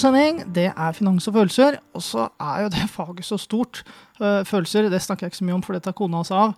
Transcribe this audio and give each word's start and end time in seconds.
Sending. 0.00 0.42
Det 0.54 0.68
er 0.72 0.92
finans 0.96 1.28
og 1.28 1.34
følelser. 1.36 1.76
Og 1.96 2.02
så 2.04 2.28
er 2.40 2.64
jo 2.64 2.70
det 2.72 2.86
faget 2.96 3.26
så 3.28 3.38
stort. 3.40 3.82
Eh, 4.20 4.40
Følelser 4.48 4.88
det 4.92 5.02
snakker 5.04 5.26
jeg 5.26 5.34
ikke 5.34 5.40
så 5.42 5.48
mye 5.48 5.58
om, 5.58 5.64
for 5.66 5.76
det 5.76 5.84
tar 5.86 5.96
kona 5.98 6.22
seg 6.26 6.38
av. 6.38 6.54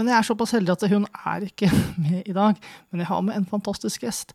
Men 0.00 0.08
jeg 0.08 0.16
er 0.18 0.26
såpass 0.28 0.54
heldig 0.56 0.72
at 0.74 0.84
hun 0.92 1.06
er 1.26 1.46
ikke 1.48 1.70
med 2.04 2.22
i 2.28 2.36
dag. 2.36 2.60
Men 2.90 3.02
jeg 3.04 3.10
har 3.10 3.24
med 3.24 3.36
en 3.40 3.48
fantastisk 3.48 4.04
gjest. 4.06 4.34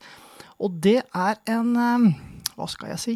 Og 0.59 0.79
det 0.83 0.99
er 1.15 1.37
en 1.53 1.75
eh, 1.77 2.07
Hva 2.57 2.67
skal 2.71 2.93
jeg 2.95 3.03
si? 3.03 3.15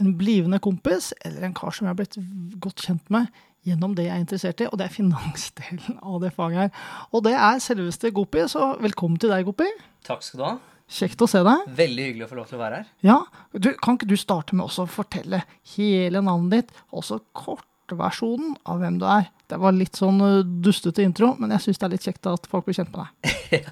En 0.00 0.12
blivende 0.16 0.60
kompis, 0.62 1.10
eller 1.26 1.44
en 1.48 1.54
kar 1.58 1.74
som 1.74 1.84
jeg 1.88 1.90
har 1.90 1.98
blitt 1.98 2.16
godt 2.62 2.84
kjent 2.86 3.08
med 3.10 3.26
gjennom 3.66 3.92
det 3.98 4.04
jeg 4.06 4.14
er 4.14 4.22
interessert 4.22 4.60
i, 4.62 4.68
og 4.70 4.78
det 4.78 4.86
er 4.86 4.94
finansdelen 4.94 5.98
av 6.00 6.20
det 6.22 6.30
faget 6.36 6.60
her. 6.62 6.84
Og 7.12 7.24
det 7.26 7.34
er 7.34 7.58
selveste 7.60 8.12
Gopi, 8.14 8.46
så 8.48 8.70
velkommen 8.80 9.18
til 9.20 9.32
deg, 9.34 9.42
Gopi. 9.44 9.66
Takk 10.06 10.22
skal 10.24 10.40
du 10.40 10.44
ha. 10.46 10.52
Kjekt 10.88 11.20
å 11.20 11.28
se 11.28 11.42
deg. 11.44 11.64
Veldig 11.78 12.04
hyggelig 12.06 12.24
å 12.24 12.30
få 12.30 12.38
lov 12.38 12.46
til 12.48 12.56
å 12.56 12.62
være 12.62 12.80
her. 12.80 12.92
Ja, 13.04 13.18
du, 13.52 13.74
Kan 13.76 13.98
ikke 13.98 14.08
du 14.08 14.16
starte 14.16 14.56
med 14.56 14.64
også 14.68 14.86
å 14.86 14.92
fortelle 14.92 15.42
hele 15.74 16.22
navnet 16.24 16.54
ditt, 16.54 16.78
også 16.96 17.20
kortversjonen 17.36 18.56
av 18.64 18.80
hvem 18.80 18.96
du 19.00 19.04
er? 19.08 19.28
Det 19.48 19.58
var 19.60 19.76
litt 19.76 19.96
sånn 20.00 20.20
uh, 20.20 20.40
dustete 20.64 21.04
intro, 21.04 21.34
men 21.40 21.52
jeg 21.56 21.66
syns 21.66 21.80
det 21.80 21.86
er 21.86 21.92
litt 21.94 22.08
kjekt 22.08 22.28
at 22.28 22.48
folk 22.48 22.66
blir 22.66 22.76
kjent 22.76 22.92
med 22.92 23.04
deg. 23.04 23.36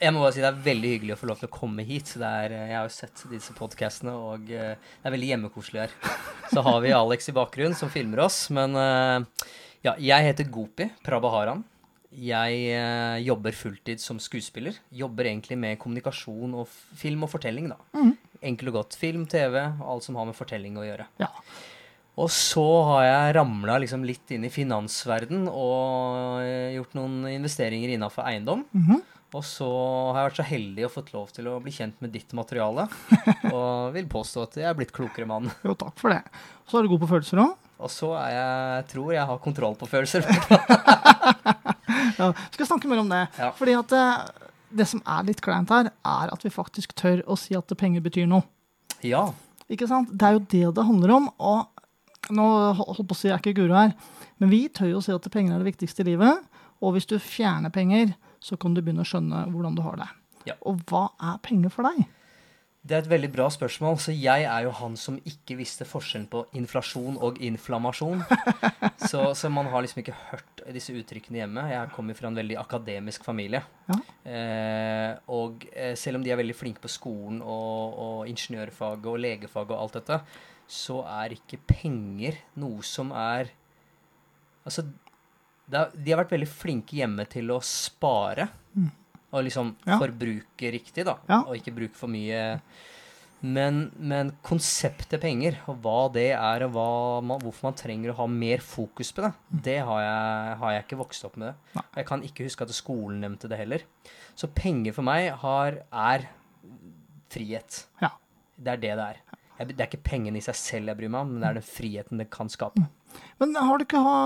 Jeg 0.00 0.12
må 0.14 0.22
bare 0.22 0.32
si 0.32 0.40
Det 0.40 0.48
er 0.48 0.62
veldig 0.64 0.92
hyggelig 0.94 1.14
å 1.14 1.18
få 1.20 1.28
lov 1.28 1.40
til 1.40 1.50
å 1.50 1.52
komme 1.52 1.84
hit. 1.84 2.14
Er, 2.16 2.52
eh, 2.54 2.68
jeg 2.70 2.78
har 2.78 2.86
jo 2.88 2.94
sett 2.94 3.24
disse 3.30 3.56
podkastene, 3.56 4.14
og 4.16 4.48
eh, 4.48 4.76
det 4.80 5.08
er 5.08 5.14
veldig 5.14 5.28
hjemmekoselig 5.34 5.82
her. 5.84 5.96
Så 6.52 6.64
har 6.64 6.80
vi 6.84 6.94
Alex 6.96 7.28
i 7.28 7.36
bakgrunnen 7.36 7.76
som 7.76 7.92
filmer 7.92 8.24
oss, 8.24 8.46
men 8.56 8.76
eh, 8.80 9.50
ja, 9.86 9.94
jeg 10.00 10.30
heter 10.30 10.48
Gopi 10.52 10.88
Prabaharan. 11.04 11.62
Jeg 12.10 12.62
eh, 12.74 13.18
jobber 13.22 13.54
fulltid 13.54 14.00
som 14.02 14.18
skuespiller. 14.22 14.74
Jobber 14.90 15.28
egentlig 15.30 15.58
med 15.60 15.78
kommunikasjon 15.78 16.56
og 16.58 16.70
film 16.98 17.26
og 17.26 17.30
fortelling, 17.30 17.70
da. 17.70 17.78
Enkelt 18.42 18.72
og 18.72 18.80
godt. 18.80 18.96
Film, 18.98 19.28
TV, 19.30 19.60
alt 19.62 20.06
som 20.06 20.18
har 20.18 20.26
med 20.26 20.38
fortelling 20.38 20.78
å 20.80 20.86
gjøre. 20.86 21.06
Ja. 21.22 21.30
Og 22.20 22.28
så 22.34 22.64
har 22.88 23.04
jeg 23.06 23.36
ramla 23.38 23.78
liksom 23.80 24.02
litt 24.04 24.34
inn 24.34 24.42
i 24.44 24.52
finansverden 24.52 25.46
og 25.48 26.42
eh, 26.42 26.74
gjort 26.74 26.98
noen 26.98 27.22
investeringer 27.30 27.94
innafor 27.94 28.26
eiendom. 28.26 28.66
Og 29.30 29.44
så 29.46 29.68
har 30.10 30.18
jeg 30.18 30.26
vært 30.26 30.38
så 30.40 30.48
heldig 30.48 30.86
og 30.88 30.94
fått 30.96 31.12
lov 31.14 31.30
til 31.34 31.46
å 31.46 31.58
bli 31.62 31.72
kjent 31.74 32.00
med 32.02 32.10
ditt 32.10 32.32
materiale. 32.34 32.88
Og 33.54 33.94
vil 33.94 34.08
påstå 34.10 34.42
at 34.42 34.58
jeg 34.58 34.66
er 34.66 34.74
blitt 34.74 34.90
klokere 34.96 35.28
mann. 35.30 35.46
Jo, 35.62 35.76
takk 35.78 35.94
for 36.02 36.10
det. 36.10 36.24
Så 36.66 36.80
er 36.80 36.82
du 36.82 36.90
god 36.90 37.04
på 37.04 37.12
følelser 37.12 37.44
òg. 37.44 37.52
Og 37.80 37.92
så 37.94 38.10
er 38.18 38.34
jeg 38.34 38.88
tror 38.90 39.14
jeg 39.14 39.28
har 39.30 39.44
kontroll 39.44 39.78
på 39.78 39.88
følelser. 39.88 40.26
Ja, 42.20 42.30
skal 42.54 42.68
snakke 42.68 42.90
mer 42.90 43.02
om 43.02 43.10
det. 43.10 43.24
Ja. 43.40 43.50
Fordi 43.56 43.74
at 43.78 43.92
det, 43.92 44.06
det 44.82 44.86
som 44.90 45.02
er 45.08 45.26
litt 45.26 45.42
kleint 45.44 45.72
her, 45.72 45.90
er 45.90 46.32
at 46.34 46.44
vi 46.46 46.52
faktisk 46.54 46.94
tør 46.98 47.24
å 47.26 47.36
si 47.40 47.56
at 47.58 47.72
penger 47.80 48.04
betyr 48.04 48.28
noe. 48.30 48.46
ja. 49.02 49.30
Ikke 49.70 49.86
sant? 49.86 50.08
Det 50.10 50.26
er 50.26 50.32
jo 50.34 50.40
det 50.50 50.64
det 50.74 50.82
handler 50.82 51.12
om. 51.14 51.26
Og 51.38 52.32
nå 52.34 52.46
holdt 52.74 53.04
på 53.06 53.14
å 53.14 53.18
si 53.18 53.28
jeg 53.28 53.36
er 53.36 53.38
ikke 53.38 53.52
guru 53.60 53.76
her, 53.76 53.92
men 54.42 54.50
vi 54.50 54.64
tør 54.66 54.88
jo 54.90 54.98
å 54.98 55.04
si 55.04 55.12
at 55.14 55.28
penger 55.30 55.54
er 55.54 55.62
det 55.62 55.68
viktigste 55.68 56.02
i 56.02 56.08
livet. 56.08 56.40
Og 56.82 56.96
hvis 56.96 57.06
du 57.06 57.14
fjerner 57.22 57.70
penger, 57.70 58.16
så 58.42 58.58
kan 58.58 58.74
du 58.74 58.80
begynne 58.82 59.04
å 59.04 59.06
skjønne 59.06 59.44
hvordan 59.52 59.76
du 59.78 59.84
har 59.86 60.00
det. 60.00 60.08
Ja. 60.48 60.56
Og 60.66 60.80
hva 60.90 61.04
er 61.22 61.38
penger 61.44 61.70
for 61.70 61.86
deg? 61.86 62.02
Det 62.80 62.96
er 62.96 63.02
et 63.02 63.10
veldig 63.10 63.28
bra 63.34 63.46
spørsmål. 63.52 63.98
Så 64.00 64.14
jeg 64.16 64.46
er 64.48 64.64
jo 64.64 64.72
han 64.78 64.94
som 64.96 65.18
ikke 65.28 65.58
visste 65.58 65.84
forskjellen 65.88 66.28
på 66.32 66.46
inflasjon 66.56 67.18
og 67.20 67.40
inflammasjon. 67.44 68.24
Så, 69.10 69.22
så 69.34 69.48
man 69.48 69.66
har 69.72 69.80
liksom 69.80 70.02
ikke 70.02 70.14
hørt 70.28 70.60
disse 70.74 70.92
uttrykkene 70.94 71.40
hjemme. 71.40 71.62
Jeg 71.72 71.88
kommer 71.94 72.14
fra 72.14 72.28
en 72.28 72.36
veldig 72.36 72.58
akademisk 72.60 73.24
familie. 73.24 73.62
Ja. 73.88 73.96
Eh, 74.28 75.14
og 75.32 75.64
eh, 75.72 75.94
selv 75.98 76.18
om 76.18 76.24
de 76.24 76.30
er 76.30 76.38
veldig 76.38 76.54
flinke 76.54 76.82
på 76.84 76.90
skolen 76.92 77.40
og, 77.40 77.96
og 78.04 78.28
ingeniørfaget 78.30 79.08
og 79.08 79.22
legefaget 79.24 79.72
og 79.72 79.80
alt 79.80 79.96
dette, 79.96 80.20
så 80.70 81.00
er 81.08 81.34
ikke 81.34 81.62
penger 81.72 82.38
noe 82.60 82.84
som 82.86 83.14
er 83.16 83.50
Altså, 84.68 84.84
er, 85.72 85.88
de 85.96 86.12
har 86.12 86.20
vært 86.20 86.36
veldig 86.36 86.50
flinke 86.52 87.00
hjemme 87.00 87.24
til 87.32 87.48
å 87.54 87.62
spare. 87.64 88.50
Og 89.32 89.44
liksom 89.46 89.74
Ja. 89.86 89.98
forbruke 90.00 90.72
riktig, 90.74 91.04
da. 91.06 91.18
Ja. 91.28 91.42
Og 91.46 91.54
ikke 91.56 91.74
bruke 91.76 91.94
for 91.94 92.08
mye. 92.10 92.60
Men, 93.42 93.90
men 93.96 94.32
konseptet 94.44 95.22
penger, 95.22 95.54
og 95.70 95.78
hva 95.80 96.12
det 96.12 96.26
er, 96.36 96.64
og 96.68 97.22
man, 97.24 97.40
hvorfor 97.40 97.70
man 97.70 97.76
trenger 97.78 98.10
å 98.12 98.16
ha 98.18 98.26
mer 98.28 98.58
fokus 98.60 99.12
på 99.16 99.22
det, 99.24 99.30
det 99.64 99.78
har 99.86 100.00
jeg, 100.04 100.58
har 100.60 100.72
jeg 100.74 100.84
ikke 100.84 100.98
vokst 101.00 101.24
opp 101.24 101.38
med. 101.40 101.54
det. 101.72 101.84
Jeg 101.96 102.06
kan 102.10 102.22
ikke 102.26 102.44
huske 102.44 102.66
at 102.66 102.74
skolen 102.76 103.22
nevnte 103.24 103.48
det 103.48 103.56
heller. 103.62 103.86
Så 104.36 104.50
penger 104.52 104.92
for 104.92 105.02
meg 105.08 105.30
har, 105.40 105.78
er 105.88 106.26
frihet. 107.32 107.84
Ja. 108.02 108.10
Det 108.60 108.74
er 108.74 108.82
det 108.82 108.94
det 108.98 109.06
er. 109.08 109.16
Jeg, 109.60 109.68
det 109.76 109.80
er 109.80 109.88
ikke 109.88 110.04
pengene 110.10 110.36
i 110.40 110.44
seg 110.44 110.56
selv 110.56 110.92
jeg 110.92 110.98
bryr 111.00 111.12
meg 111.12 111.24
om, 111.24 111.32
men 111.32 111.40
det 111.44 111.48
er 111.50 111.58
den 111.60 111.66
friheten 111.70 112.20
det 112.20 112.28
kan 112.32 112.48
skape. 112.52 112.84
Men 113.40 113.54
har 113.56 113.78
du 113.80 113.84
ikke 113.86 114.00
ha, 114.04 114.16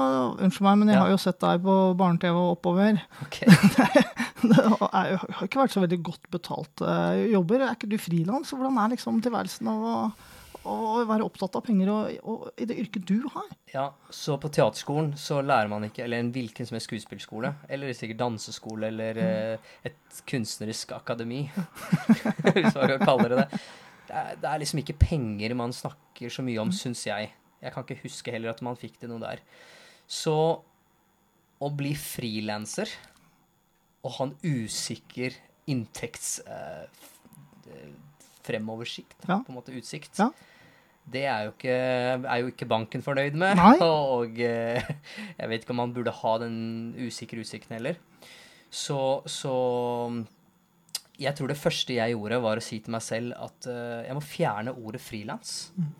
Unnskyld 0.42 0.66
meg, 0.66 0.78
men 0.80 0.88
jeg 0.90 0.96
Ja. 0.98 1.02
har 1.04 1.10
jo 1.14 1.18
sett 1.22 1.38
deg 1.40 1.62
på 1.62 1.74
barne-TV 1.98 2.36
oppover. 2.50 3.00
Ok. 3.22 3.40
Det 4.44 4.60
har 4.60 5.46
ikke 5.46 5.62
vært 5.62 5.72
så 5.72 5.80
veldig 5.84 6.00
godt 6.04 6.26
betalt 6.34 6.82
eh, 6.84 7.24
jobber. 7.32 7.62
Er 7.64 7.76
ikke 7.78 7.88
du 7.88 7.96
frilans? 8.02 8.50
Hvordan 8.52 8.76
er 8.82 8.90
liksom 8.92 9.20
tilværelsen 9.24 9.70
av 9.72 9.84
å, 9.88 9.94
å 10.68 11.04
være 11.08 11.24
opptatt 11.24 11.56
av 11.56 11.64
penger 11.64 11.88
og, 11.92 12.10
og, 12.28 12.42
i 12.60 12.66
det 12.68 12.76
yrket 12.82 13.06
du 13.08 13.22
har? 13.32 13.46
Ja, 13.72 13.86
så 14.12 14.36
på 14.42 14.50
teaterskolen 14.52 15.14
så 15.20 15.38
lærer 15.40 15.70
man 15.72 15.86
ikke, 15.88 16.04
eller 16.04 16.20
en 16.20 16.32
hvilken 16.34 16.68
som 16.68 16.76
helst 16.76 16.90
skuespillskole, 16.90 17.54
eller 17.72 17.94
sikkert 17.96 18.20
danseskole, 18.20 18.90
eller 18.92 19.22
eh, 19.22 19.72
et 19.88 20.20
kunstnerisk 20.28 20.92
akademi, 20.98 21.46
hvis 22.52 22.74
man 22.76 22.92
kan 22.96 23.06
kalle 23.06 23.30
det 23.32 23.40
det. 23.44 23.62
Det 24.04 24.18
er, 24.20 24.34
det 24.42 24.50
er 24.50 24.60
liksom 24.60 24.82
ikke 24.84 24.98
penger 25.00 25.54
man 25.56 25.72
snakker 25.72 26.28
så 26.28 26.44
mye 26.44 26.60
om, 26.60 26.68
syns 26.76 27.06
jeg. 27.08 27.30
Jeg 27.62 27.72
kan 27.74 27.84
ikke 27.86 28.02
huske 28.02 28.32
heller 28.34 28.50
at 28.54 28.62
man 28.64 28.76
fikk 28.76 28.98
det 29.00 29.08
noe 29.10 29.22
der. 29.22 29.42
Så 30.10 30.34
å 31.64 31.70
bli 31.72 31.94
frilanser 31.96 32.90
og 34.04 34.16
ha 34.18 34.26
en 34.30 34.34
usikker 34.44 35.36
inntekts... 35.70 36.40
Eh, 36.44 36.88
eh, 37.72 37.92
fremoversikt, 38.44 39.16
Ja. 39.24 39.38
på 39.40 39.48
en 39.48 39.56
måte 39.56 39.72
utsikt. 39.72 40.18
Ja. 40.20 40.26
Det 41.08 41.22
er 41.24 41.46
jo, 41.46 41.52
ikke, 41.54 41.74
er 42.28 42.40
jo 42.42 42.50
ikke 42.52 42.68
banken 42.68 43.02
fornøyd 43.04 43.36
med. 43.40 43.56
Og 43.84 44.38
eh, 44.40 44.84
jeg 45.38 45.48
vet 45.48 45.64
ikke 45.64 45.72
om 45.72 45.80
man 45.80 45.94
burde 45.96 46.12
ha 46.12 46.32
den 46.42 46.94
usikre 46.96 47.40
utsikten 47.40 47.76
heller. 47.76 47.96
Så, 48.68 49.22
så 49.24 49.54
jeg 51.20 51.34
tror 51.38 51.48
det 51.52 51.56
første 51.60 51.96
jeg 51.96 52.14
gjorde, 52.16 52.40
var 52.42 52.60
å 52.60 52.64
si 52.64 52.80
til 52.82 52.94
meg 52.96 53.04
selv 53.06 53.36
at 53.36 53.68
eh, 53.70 54.06
jeg 54.08 54.16
må 54.18 54.24
fjerne 54.24 54.76
ordet 54.76 55.00
frilans. 55.04 55.54
Jeg 55.78 55.92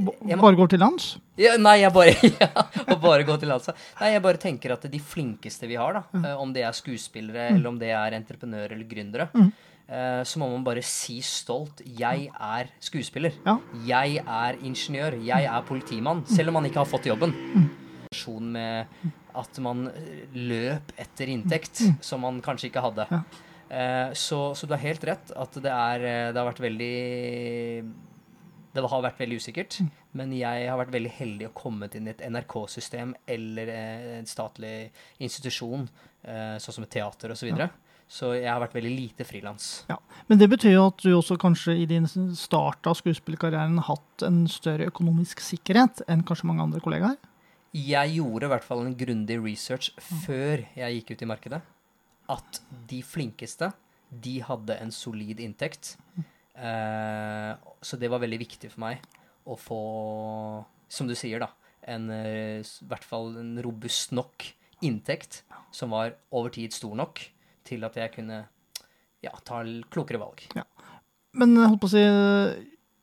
må- 0.00 0.14
Bare 0.40 0.56
går 0.56 0.68
til 0.72 0.78
lands? 0.80 1.18
ja, 1.36 1.56
nei, 1.58 1.78
jeg 1.82 1.92
bare, 1.92 2.14
ja, 2.40 2.48
og 2.88 3.00
bare 3.02 3.24
gå 3.24 3.36
til 3.40 3.48
lands. 3.48 3.68
Nei, 4.00 4.12
jeg 4.14 4.22
bare 4.22 4.36
tenker 4.38 4.72
at 4.72 4.82
de 4.90 4.98
flinkeste 4.98 5.66
vi 5.68 5.74
har, 5.76 5.92
da, 5.92 6.02
eh, 6.22 6.36
om 6.40 6.52
det 6.52 6.62
er 6.64 6.72
skuespillere, 6.72 7.50
eller 7.56 7.68
om 7.68 7.78
det 7.78 7.90
er 7.90 8.12
entreprenører 8.16 8.72
eller 8.72 8.88
gründere, 8.88 9.28
eh, 9.88 10.22
så 10.24 10.38
må 10.38 10.48
man 10.52 10.64
bare 10.64 10.82
si 10.82 11.20
stolt 11.20 11.82
'Jeg 11.84 12.30
er 12.40 12.70
skuespiller'. 12.80 13.32
Ja. 13.44 13.58
'Jeg 13.84 14.18
er 14.26 14.56
ingeniør'. 14.62 15.18
'Jeg 15.24 15.44
er 15.44 15.62
politimann'. 15.68 16.26
Selv 16.26 16.48
om 16.48 16.54
man 16.54 16.64
ikke 16.64 16.78
har 16.80 16.86
fått 16.86 17.04
jobben. 17.06 17.34
Med 18.40 18.86
at 19.34 19.58
man 19.58 19.86
eh, 19.88 20.26
løp 20.34 20.92
etter 20.98 21.26
inntekt 21.32 21.80
som 22.04 22.20
man 22.20 22.40
kanskje 22.42 22.68
ikke 22.70 22.82
hadde. 22.82 23.06
Eh, 23.70 24.12
så, 24.12 24.54
så 24.54 24.66
du 24.66 24.74
har 24.74 24.82
helt 24.84 25.02
rett 25.04 25.32
at 25.34 25.52
det, 25.54 25.70
er, 25.72 25.98
det 26.32 26.36
har 26.36 26.50
vært 26.52 26.60
veldig 26.60 27.84
det 28.72 28.88
har 28.88 29.04
vært 29.04 29.20
veldig 29.20 29.38
usikkert, 29.42 29.78
men 30.16 30.32
jeg 30.32 30.66
har 30.68 30.78
vært 30.80 30.94
veldig 30.94 31.12
heldig 31.18 31.48
og 31.50 31.56
kommet 31.58 31.96
inn 31.98 32.08
i 32.08 32.12
et 32.14 32.22
NRK-system 32.24 33.14
eller 33.34 33.72
eh, 33.72 34.06
en 34.18 34.28
statlig 34.28 34.76
institusjon, 35.22 35.84
eh, 36.24 36.54
sånn 36.62 36.78
som 36.78 36.86
et 36.86 36.92
teater 36.96 37.34
osv. 37.34 37.42
Så, 37.42 37.48
videre. 37.50 37.68
så 38.08 38.32
jeg 38.38 38.48
har 38.48 38.62
vært 38.62 38.78
veldig 38.78 38.94
lite 38.94 39.26
frilans. 39.28 39.68
Ja. 39.92 39.98
Men 40.30 40.40
det 40.40 40.48
betyr 40.54 40.76
jo 40.76 40.86
at 40.88 41.04
du 41.04 41.10
også 41.18 41.36
kanskje 41.40 41.76
i 41.82 41.86
din 41.90 42.08
start 42.08 42.88
av 42.88 42.96
skuespillerkarrieren 43.02 43.76
har 43.82 43.98
hatt 43.98 44.26
en 44.28 44.46
større 44.50 44.88
økonomisk 44.92 45.44
sikkerhet 45.44 46.04
enn 46.08 46.24
kanskje 46.28 46.48
mange 46.48 46.64
andre 46.64 46.82
kollegaer? 46.84 47.20
Jeg 47.76 48.16
gjorde 48.18 48.48
i 48.48 48.52
hvert 48.52 48.66
fall 48.66 48.82
en 48.84 48.96
grundig 48.96 49.38
research 49.40 49.92
før 50.24 50.64
jeg 50.76 50.98
gikk 50.98 51.14
ut 51.14 51.22
i 51.24 51.28
markedet. 51.28 51.62
At 52.32 52.60
de 52.88 53.00
flinkeste, 53.04 53.72
de 54.12 54.40
hadde 54.44 54.76
en 54.80 54.92
solid 54.92 55.40
inntekt. 55.40 55.96
Eh, 56.52 57.52
så 57.82 57.98
det 58.00 58.10
var 58.12 58.22
veldig 58.22 58.40
viktig 58.42 58.70
for 58.72 58.84
meg 58.84 59.04
å 59.48 59.56
få, 59.58 59.82
som 60.92 61.08
du 61.08 61.14
sier, 61.18 61.42
da, 61.42 61.50
en, 61.88 62.10
eh, 62.12 62.60
i 62.62 62.88
hvert 62.90 63.06
fall 63.06 63.32
en 63.40 63.56
robust 63.64 64.12
nok 64.14 64.46
inntekt 64.82 65.42
som 65.74 65.94
var 65.94 66.16
over 66.34 66.52
tid 66.54 66.74
stor 66.74 66.94
nok 66.98 67.22
til 67.66 67.86
at 67.86 67.96
jeg 67.96 68.14
kunne 68.16 68.44
ja, 69.22 69.32
ta 69.46 69.62
klokere 69.90 70.20
valg. 70.20 70.44
Men 71.38 71.56
holdt 71.56 71.80
på 71.80 71.88
å 71.88 71.94
si, 71.94 72.02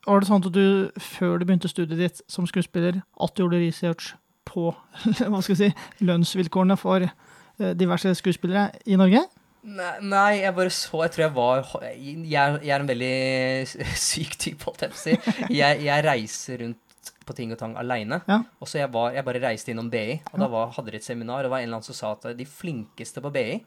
var 0.05 0.21
det 0.21 0.29
sånn 0.29 0.43
at 0.43 0.53
du 0.53 0.65
før 1.01 1.39
du 1.39 1.47
begynte 1.47 1.71
studiet 1.71 1.99
ditt 1.99 2.23
som 2.29 2.47
skuespiller, 2.49 3.01
at 3.01 3.35
du 3.35 3.43
gjorde 3.43 3.61
research 3.63 4.13
på 4.49 4.69
hva 5.31 5.41
skal 5.41 5.55
jeg 5.55 5.59
si, 5.61 6.05
lønnsvilkårene 6.05 6.77
for 6.79 7.07
eh, 7.07 7.73
diverse 7.77 8.13
skuespillere 8.19 8.69
i 8.89 8.99
Norge? 8.99 9.25
Nei, 9.63 9.93
nei, 10.07 10.39
jeg 10.39 10.53
bare 10.55 10.71
så 10.71 11.01
Jeg 11.03 11.11
tror 11.11 11.23
jeg 11.25 11.33
var 11.35 11.65
Jeg, 11.97 12.19
jeg 12.63 12.69
er 12.71 12.79
en 12.79 12.87
veldig 12.87 13.89
syk 14.09 14.37
type, 14.39 14.63
holdt 14.63 14.85
jeg 14.85 14.93
på 14.93 14.99
å 14.99 15.01
si. 15.01 15.17
Jeg, 15.57 15.81
jeg 15.83 16.05
reiser 16.05 16.61
rundt 16.63 17.11
på 17.27 17.35
ting 17.37 17.51
og 17.53 17.59
tang 17.59 17.75
aleine. 17.77 18.21
Ja. 18.25 18.39
Og 18.59 18.67
så 18.71 18.79
jeg, 18.79 18.89
var, 18.93 19.11
jeg 19.13 19.25
bare 19.27 19.41
reiste 19.43 19.69
innom 19.73 19.89
BI, 19.93 20.15
og 20.31 20.39
da 20.41 20.47
var, 20.49 20.71
hadde 20.73 20.91
de 20.95 20.97
et 20.97 21.05
seminar, 21.05 21.43
og 21.43 21.45
det 21.45 21.51
var 21.51 21.59
en 21.61 21.67
eller 21.67 21.77
annen 21.77 21.85
som 21.85 21.97
sa 21.97 22.13
at 22.15 22.25
de 22.39 22.47
flinkeste 22.49 23.21
på 23.21 23.29
BI 23.35 23.59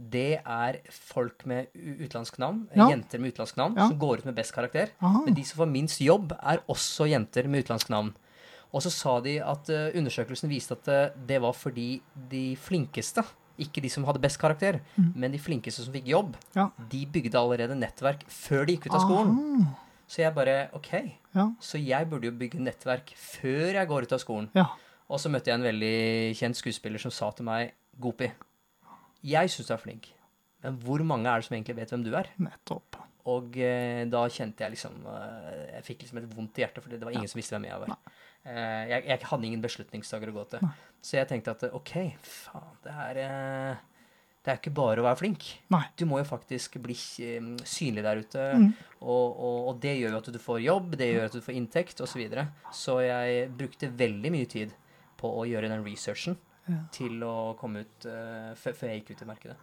det 0.00 0.38
er 0.48 0.78
folk 0.92 1.42
med 1.48 1.66
utenlandsk 1.76 2.38
navn, 2.40 2.62
Ja. 2.76 2.86
jenter 2.88 3.20
med 3.20 3.34
utenlandsk 3.34 3.56
navn, 3.60 3.74
Ja. 3.76 3.88
som 3.88 3.98
går 4.00 4.18
ut 4.22 4.24
med 4.30 4.34
best 4.38 4.54
karakter. 4.56 4.88
Aha. 5.04 5.22
Men 5.26 5.34
de 5.36 5.44
som 5.44 5.58
får 5.60 5.68
minst 5.72 6.00
jobb, 6.00 6.32
er 6.40 6.62
også 6.72 7.04
jenter 7.10 7.48
med 7.52 7.64
utenlandsk 7.66 7.90
navn. 7.92 8.14
Og 8.72 8.80
så 8.84 8.90
sa 8.94 9.18
de 9.20 9.34
at 9.44 9.68
eh, 9.68 9.90
undersøkelsen 9.98 10.48
viste 10.48 10.72
at 10.78 10.88
eh, 10.88 11.10
det 11.28 11.40
var 11.44 11.52
fordi 11.52 12.00
de 12.30 12.56
flinkeste, 12.56 13.24
ikke 13.60 13.82
de 13.84 13.88
som 13.92 14.04
hadde 14.08 14.20
best 14.22 14.38
karakter, 14.40 14.80
men 14.96 15.30
de 15.32 15.38
flinkeste 15.38 15.84
som 15.84 15.92
fikk 15.94 16.06
jobb, 16.10 16.34
Mm. 16.34 16.56
Ja. 16.56 16.70
de 16.90 17.04
bygde 17.06 17.34
allerede 17.38 17.76
nettverk 17.78 18.24
før 18.28 18.66
de 18.66 18.76
gikk 18.76 18.86
ut 18.90 18.94
av 18.94 19.00
skolen. 19.06 19.62
Aha. 19.62 19.74
Så 20.10 20.16
jeg 20.24 20.34
bare 20.34 20.70
OK, 20.74 20.92
Ja. 21.34 21.50
så 21.60 21.78
jeg 21.78 22.08
burde 22.10 22.24
jo 22.26 22.32
bygge 22.32 22.58
nettverk 22.58 23.12
før 23.14 23.72
jeg 23.74 23.86
går 23.88 24.02
ut 24.02 24.12
av 24.12 24.18
skolen. 24.18 24.48
ja. 24.54 24.66
Og 25.10 25.18
så 25.18 25.28
møtte 25.30 25.46
jeg 25.50 25.54
en 25.58 25.66
veldig 25.66 26.36
kjent 26.38 26.54
skuespiller 26.56 26.98
som 27.00 27.10
sa 27.10 27.30
til 27.32 27.44
meg, 27.44 27.72
Gopi, 28.00 28.30
jeg 29.24 29.48
syns 29.50 29.66
du 29.66 29.74
er 29.74 29.78
flink, 29.82 30.12
men 30.62 30.78
hvor 30.78 31.02
mange 31.04 31.26
er 31.26 31.40
det 31.40 31.44
som 31.48 31.56
egentlig 31.56 31.76
vet 31.76 31.90
hvem 31.90 32.04
du 32.04 32.14
er? 32.14 32.26
Nettopp. 32.38 32.96
Og 33.28 33.56
eh, 33.60 34.06
da 34.08 34.22
kjente 34.32 34.64
jeg 34.64 34.72
liksom 34.76 35.02
eh, 35.04 35.76
Jeg 35.76 35.84
fikk 35.84 36.04
liksom 36.04 36.22
et 36.22 36.32
vondt 36.32 36.56
i 36.58 36.62
hjertet, 36.64 36.82
for 36.82 36.92
det 36.92 37.04
var 37.04 37.12
ingen 37.12 37.28
som 37.28 37.40
visste 37.40 37.56
hvem 37.56 37.66
jeg 37.68 37.82
var. 37.82 37.96
Eh, 38.48 38.88
jeg, 38.88 39.04
jeg 39.10 39.28
hadde 39.28 39.46
ingen 39.50 39.62
beslutningsdager 39.64 40.32
å 40.32 40.36
gå 40.38 40.44
til. 40.54 40.66
Så 41.04 41.18
jeg 41.18 41.28
tenkte 41.28 41.52
at 41.52 41.64
OK, 41.76 41.94
faen, 42.24 42.74
det 42.84 42.94
er 43.04 43.20
eh, 43.26 43.86
Det 44.40 44.54
er 44.54 44.60
ikke 44.62 44.72
bare 44.72 45.02
å 45.02 45.04
være 45.04 45.20
flink. 45.20 45.44
Nei. 45.74 45.82
Du 46.00 46.06
må 46.08 46.22
jo 46.22 46.28
faktisk 46.28 46.78
bli 46.80 46.96
eh, 46.96 47.50
synlig 47.68 48.04
der 48.06 48.22
ute. 48.24 48.46
Mm. 48.56 48.68
Og, 49.00 49.26
og, 49.36 49.58
og 49.72 49.80
det 49.84 49.98
gjør 49.98 50.16
jo 50.16 50.20
at 50.22 50.30
du 50.32 50.40
får 50.40 50.62
jobb, 50.64 50.94
det 51.00 51.10
gjør 51.12 51.28
at 51.28 51.36
du 51.36 51.44
får 51.44 51.58
inntekt 51.60 52.00
osv. 52.00 52.14
Så, 52.14 52.22
videre. 52.22 52.46
så 52.72 53.00
jeg 53.04 53.50
brukte 53.56 53.92
veldig 53.92 54.32
mye 54.32 54.48
tid 54.48 54.72
på 55.20 55.28
å 55.42 55.44
gjøre 55.48 55.68
den 55.72 55.84
researchen 55.84 56.38
Ja. 56.70 56.76
til 56.94 57.22
å 57.26 57.56
komme 57.58 57.80
ut 57.82 58.04
før 58.60 58.74
før 58.76 58.88
jeg 58.92 59.00
gikk 59.00 59.16
ut 59.16 59.22
i 59.24 59.28
markedet. 59.28 59.56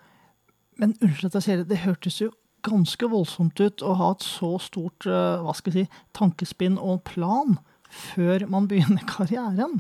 Men 0.82 0.94
unnskyld 1.02 1.30
at 1.30 1.38
jeg 1.38 1.46
sier 1.46 1.62
det, 1.62 1.68
det 1.70 1.78
hørtes 1.86 2.18
jo 2.20 2.28
ganske 2.68 3.10
voldsomt 3.12 3.60
ut 3.64 3.84
å 3.88 3.96
ha 4.00 4.12
et 4.16 4.26
så 4.28 4.54
stort 4.64 5.08
eh, 5.10 5.42
hva 5.44 5.56
skal 5.58 5.74
jeg 5.74 5.88
si, 5.88 6.02
tankespinn 6.18 6.78
og 6.80 7.02
plan 7.08 7.58
før 7.88 8.46
man 8.52 8.68
begynner 8.70 9.06
karrieren. 9.14 9.80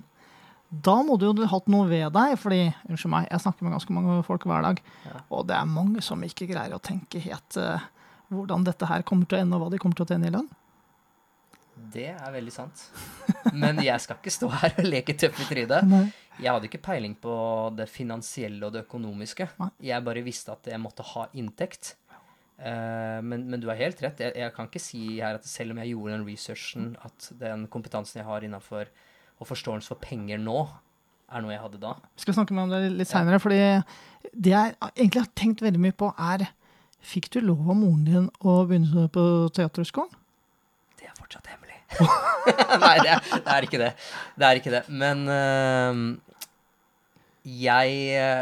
Da 0.67 0.97
må 1.05 1.15
du 1.19 1.29
jo 1.29 1.33
ha 1.39 1.47
hatt 1.53 1.69
noe 1.71 1.87
ved 1.87 2.09
deg, 2.15 2.33
fordi 2.41 2.61
unnskyld 2.89 3.11
meg, 3.13 3.27
jeg 3.31 3.43
snakker 3.45 3.63
med 3.67 3.75
ganske 3.77 3.93
mange 3.95 4.17
folk 4.27 4.43
hver 4.49 4.65
dag, 4.65 4.81
Ja. 5.07 5.21
og 5.31 5.45
det 5.47 5.55
er 5.55 5.69
mange 5.71 6.03
som 6.03 6.23
ikke 6.27 6.47
greier 6.49 6.75
å 6.75 6.81
tenke 6.83 7.21
helt 7.23 7.55
uh, 7.61 7.79
hvordan 8.33 8.65
dette 8.67 8.89
her 8.89 9.05
kommer 9.07 9.29
til 9.29 9.37
å 9.39 9.45
ende, 9.45 9.55
og 9.55 9.63
hva 9.63 9.69
de 9.71 9.79
kommer 9.79 9.95
til 9.95 10.03
å 10.03 10.09
tjene 10.11 10.27
i 10.27 10.33
lønn. 10.35 10.49
Det 11.93 12.07
er 12.09 12.31
veldig 12.33 12.51
sant. 12.51 12.81
Men 13.53 13.77
jeg 13.85 14.01
skal 14.03 14.17
ikke 14.17 14.33
stå 14.33 14.47
her 14.59 14.73
og 14.81 14.87
leke 14.89 15.13
tøff 15.15 15.39
i 15.43 15.45
trynet. 15.51 15.91
Jeg 16.37 16.53
hadde 16.53 16.67
ikke 16.67 16.81
peiling 16.85 17.15
på 17.17 17.33
det 17.73 17.87
finansielle 17.89 18.67
og 18.67 18.73
det 18.75 18.83
økonomiske. 18.83 19.47
Jeg 19.81 20.03
bare 20.05 20.21
visste 20.21 20.51
at 20.53 20.67
jeg 20.69 20.77
måtte 20.77 21.01
ha 21.15 21.23
inntekt. 21.33 21.95
Eh, 22.57 23.19
men, 23.21 23.45
men 23.51 23.61
du 23.61 23.67
har 23.69 23.77
helt 23.79 24.01
rett. 24.01 24.19
Jeg, 24.21 24.33
jeg 24.37 24.53
kan 24.55 24.69
ikke 24.69 24.81
si 24.81 25.03
her 25.19 25.37
at 25.37 25.45
selv 25.47 25.75
om 25.75 25.81
jeg 25.83 25.93
gjorde 25.93 26.15
den 26.15 26.25
researchen, 26.27 26.89
at 27.05 27.29
den 27.39 27.67
kompetansen 27.73 28.21
jeg 28.21 28.27
har 28.27 28.45
innafor 28.45 28.89
og 29.37 29.49
forståelse 29.51 29.91
for 29.91 30.01
penger 30.01 30.41
nå, 30.41 30.63
er 31.27 31.43
noe 31.43 31.53
jeg 31.53 31.61
hadde 31.61 31.81
da. 31.81 31.93
Vi 32.15 32.23
skal 32.23 32.37
snakke 32.39 32.55
mer 32.55 32.65
om 32.65 32.73
det 32.73 32.93
litt 32.95 33.09
seinere, 33.09 33.39
fordi 33.43 33.59
det 34.31 34.53
jeg 34.53 34.77
egentlig 34.95 35.21
har 35.21 35.33
tenkt 35.37 35.61
veldig 35.65 35.81
mye 35.83 35.97
på, 35.97 36.13
er 36.17 36.49
Fikk 37.07 37.29
du 37.31 37.37
lov 37.45 37.61
av 37.69 37.77
moren 37.77 37.99
din 38.03 38.23
å 38.41 38.53
begynne 38.67 39.05
på 39.13 39.21
Teaterhøgskolen? 39.55 40.15
Det 40.97 41.05
er 41.07 41.13
fortsatt 41.15 41.45
hemmelig. 41.47 41.77
Nei, 42.83 42.95
det 43.05 43.11
er, 43.13 43.21
det 43.45 43.53
er 43.53 43.67
ikke 43.67 43.79
det. 43.79 43.91
Det 44.33 44.47
er 44.47 44.59
ikke 44.59 44.73
det. 44.73 44.81
Men 44.89 45.21
uh, 45.29 46.01
jeg 47.47 47.93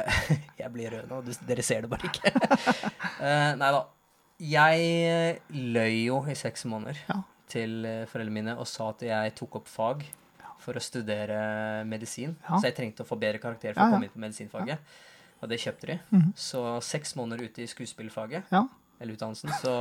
Jeg 0.64 0.72
blir 0.74 0.96
rød 0.96 1.12
nå. 1.12 1.20
Dere 1.46 1.68
ser 1.68 1.86
det 1.86 1.92
bare 1.92 2.10
ikke. 2.10 2.32
uh, 3.20 3.52
nei 3.62 3.70
da. 3.76 3.84
Jeg 4.40 5.40
løy 5.56 6.06
jo 6.10 6.20
i 6.28 6.36
seks 6.36 6.66
måneder 6.68 6.98
Ja. 7.10 7.22
til 7.48 7.86
eh, 7.86 8.06
foreldrene 8.10 8.34
mine 8.36 8.56
og 8.60 8.68
sa 8.68 8.90
at 8.92 9.02
jeg 9.06 9.36
tok 9.36 9.56
opp 9.62 9.68
fag 9.72 10.04
for 10.60 10.74
å 10.76 10.82
studere 10.82 11.84
medisin. 11.86 12.36
Ja. 12.44 12.58
Så 12.60 12.66
jeg 12.70 12.76
trengte 12.76 13.04
å 13.04 13.08
få 13.08 13.18
bedre 13.20 13.40
karakter 13.40 13.74
for 13.74 13.82
Ja, 13.84 13.88
å 13.88 13.92
komme 13.96 14.08
inn 14.10 14.14
på 14.16 14.20
medisinfaget. 14.24 14.80
Og 15.44 15.50
det 15.52 15.60
kjøpte 15.62 15.88
de. 15.92 16.00
Mhm. 16.12 16.34
Så 16.36 16.82
seks 16.82 17.16
måneder 17.16 17.46
ute 17.46 17.62
i 17.64 17.68
skuespillfaget, 17.68 18.44
Ja. 18.52 18.64
eller 19.00 19.14
utdannelsen, 19.14 19.52
så, 19.62 19.76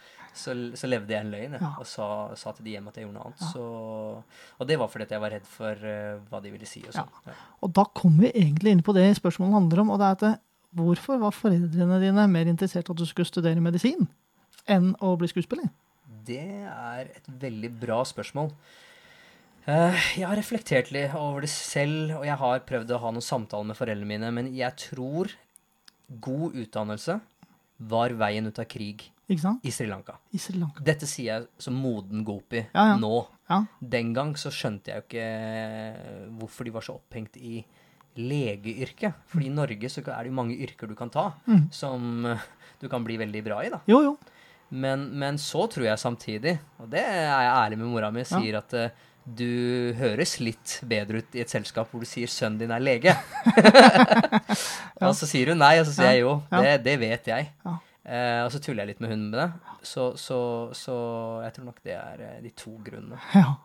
så, 0.34 0.54
så 0.76 0.86
levde 0.90 1.08
jeg 1.14 1.24
en 1.24 1.30
løgn 1.32 1.52
jeg, 1.58 1.62
og 1.80 1.86
sa, 1.86 2.34
sa 2.36 2.52
til 2.52 2.64
de 2.66 2.70
hjemme 2.76 2.88
at 2.92 2.96
jeg 2.96 3.06
gjorde 3.06 3.16
noe 3.16 3.24
annet. 3.30 3.46
Så, 3.52 4.22
og 4.60 4.66
det 4.68 4.78
var 4.78 4.88
fordi 4.92 5.04
at 5.08 5.10
jeg 5.16 5.20
var 5.24 5.30
redd 5.30 5.46
for 5.46 5.72
uh, 5.72 6.18
hva 6.30 6.42
de 6.42 6.50
ville 6.52 6.66
si. 6.68 6.82
og 6.86 6.92
sånn. 6.92 7.08
Ja. 7.26 7.32
Og 7.62 7.72
da 7.72 7.84
kommer 7.96 8.26
vi 8.28 8.32
egentlig 8.44 8.70
inn 8.76 8.82
på 8.86 8.94
det 8.94 9.08
spørsmålet 9.18 9.54
handler 9.56 9.80
om, 9.86 9.90
og 9.90 9.98
det 10.02 10.06
er 10.06 10.18
at 10.34 10.40
hvorfor 10.74 11.20
var 11.22 11.34
foreldrene 11.34 12.00
dine 12.02 12.26
mer 12.30 12.48
interessert 12.50 12.88
i 12.88 12.92
at 12.94 12.98
du 12.98 13.06
skulle 13.08 13.28
studere 13.28 13.60
medisin 13.62 14.08
enn 14.66 14.94
å 15.04 15.14
bli 15.20 15.28
skuespiller? 15.30 15.68
Det 16.26 16.40
er 16.66 17.12
et 17.14 17.28
veldig 17.40 17.70
bra 17.80 18.00
spørsmål. 18.06 18.50
Eh, 19.66 19.98
jeg 20.20 20.26
har 20.26 20.38
reflektert 20.38 20.92
litt 20.94 21.14
over 21.18 21.42
det 21.46 21.50
selv, 21.50 22.16
og 22.20 22.24
jeg 22.26 22.38
har 22.38 22.60
prøvd 22.66 22.92
å 22.94 23.00
ha 23.02 23.10
noen 23.14 23.24
samtaler 23.24 23.66
med 23.72 23.78
foreldrene 23.78 24.10
mine, 24.10 24.30
men 24.34 24.50
jeg 24.54 24.74
tror 24.90 25.32
god 26.22 26.54
utdannelse 26.62 27.20
var 27.90 28.14
veien 28.18 28.46
ut 28.46 28.58
av 28.62 28.68
krig 28.70 29.08
i 29.28 29.70
Sri 29.74 29.88
Lanka. 29.90 30.14
I 30.30 30.38
Sri 30.38 30.54
Lanka. 30.58 30.84
Dette 30.86 31.06
sier 31.10 31.32
jeg 31.32 31.48
som 31.58 31.74
moden 31.74 32.22
gopi 32.24 32.60
Ja, 32.72 32.92
ja. 32.92 32.98
nå. 33.02 33.24
Ja. 33.50 33.64
Den 33.82 34.12
gang 34.14 34.36
så 34.38 34.52
skjønte 34.54 34.92
jeg 34.92 35.02
jo 35.02 35.06
ikke 35.08 36.36
hvorfor 36.38 36.66
de 36.66 36.74
var 36.74 36.86
så 36.86 36.94
opphengt 37.00 37.36
i 37.38 37.58
legeyrket. 38.18 39.14
For 39.30 39.40
i 39.44 39.48
Norge 39.52 39.88
så 39.92 40.02
er 40.04 40.22
det 40.24 40.30
jo 40.32 40.36
mange 40.38 40.56
yrker 40.66 40.88
du 40.88 40.94
kan 40.98 41.10
ta 41.10 41.32
Mm. 41.46 41.66
som 41.72 42.26
eh, 42.26 42.38
du 42.80 42.88
kan 42.88 43.04
bli 43.04 43.16
veldig 43.16 43.42
bra 43.44 43.62
i, 43.64 43.70
da. 43.72 43.80
Jo, 43.86 44.02
jo. 44.02 44.16
Men, 44.70 45.10
men 45.18 45.36
så 45.38 45.68
tror 45.70 45.84
jeg 45.86 45.98
samtidig, 46.02 46.58
og 46.82 46.88
det 46.90 46.98
er 47.04 47.20
jeg 47.22 47.52
ærlig 47.54 47.78
med 47.78 47.86
mora 47.86 48.10
mi, 48.10 48.24
sier 48.26 48.58
at 48.58 48.74
eh, 48.74 48.90
du 49.26 49.92
høres 49.98 50.36
litt 50.40 50.80
bedre 50.86 51.18
ut 51.22 51.34
i 51.34 51.40
et 51.42 51.50
selskap 51.50 51.90
hvor 51.90 52.00
du 52.02 52.06
sier 52.06 52.26
'sønnen 52.30 52.58
din 52.58 52.70
er 52.70 52.78
lege'. 52.82 53.14
Og 55.06 55.14
så 55.18 55.26
sier 55.28 55.50
hun 55.52 55.58
nei, 55.60 55.76
og 55.80 55.86
så 55.88 55.92
sier 55.96 56.12
jeg 56.14 56.22
jo. 56.22 56.36
Det, 56.50 56.72
det 56.86 56.94
vet 57.02 57.26
jeg. 57.30 57.50
Ja. 57.66 57.74
Eh, 58.06 58.40
og 58.46 58.52
så 58.54 58.60
tuller 58.62 58.84
jeg 58.84 58.92
litt 58.94 59.00
med 59.02 59.10
hunden 59.10 59.30
med 59.32 59.40
det. 59.42 59.76
Så, 59.86 60.12
så, 60.20 60.38
så 60.78 60.94
jeg 61.44 61.54
tror 61.56 61.66
nok 61.68 61.80
det 61.86 61.96
er 61.98 62.22
de 62.44 62.52
to 62.56 62.76
grunnene. 62.86 63.18
Ja, 63.34 63.56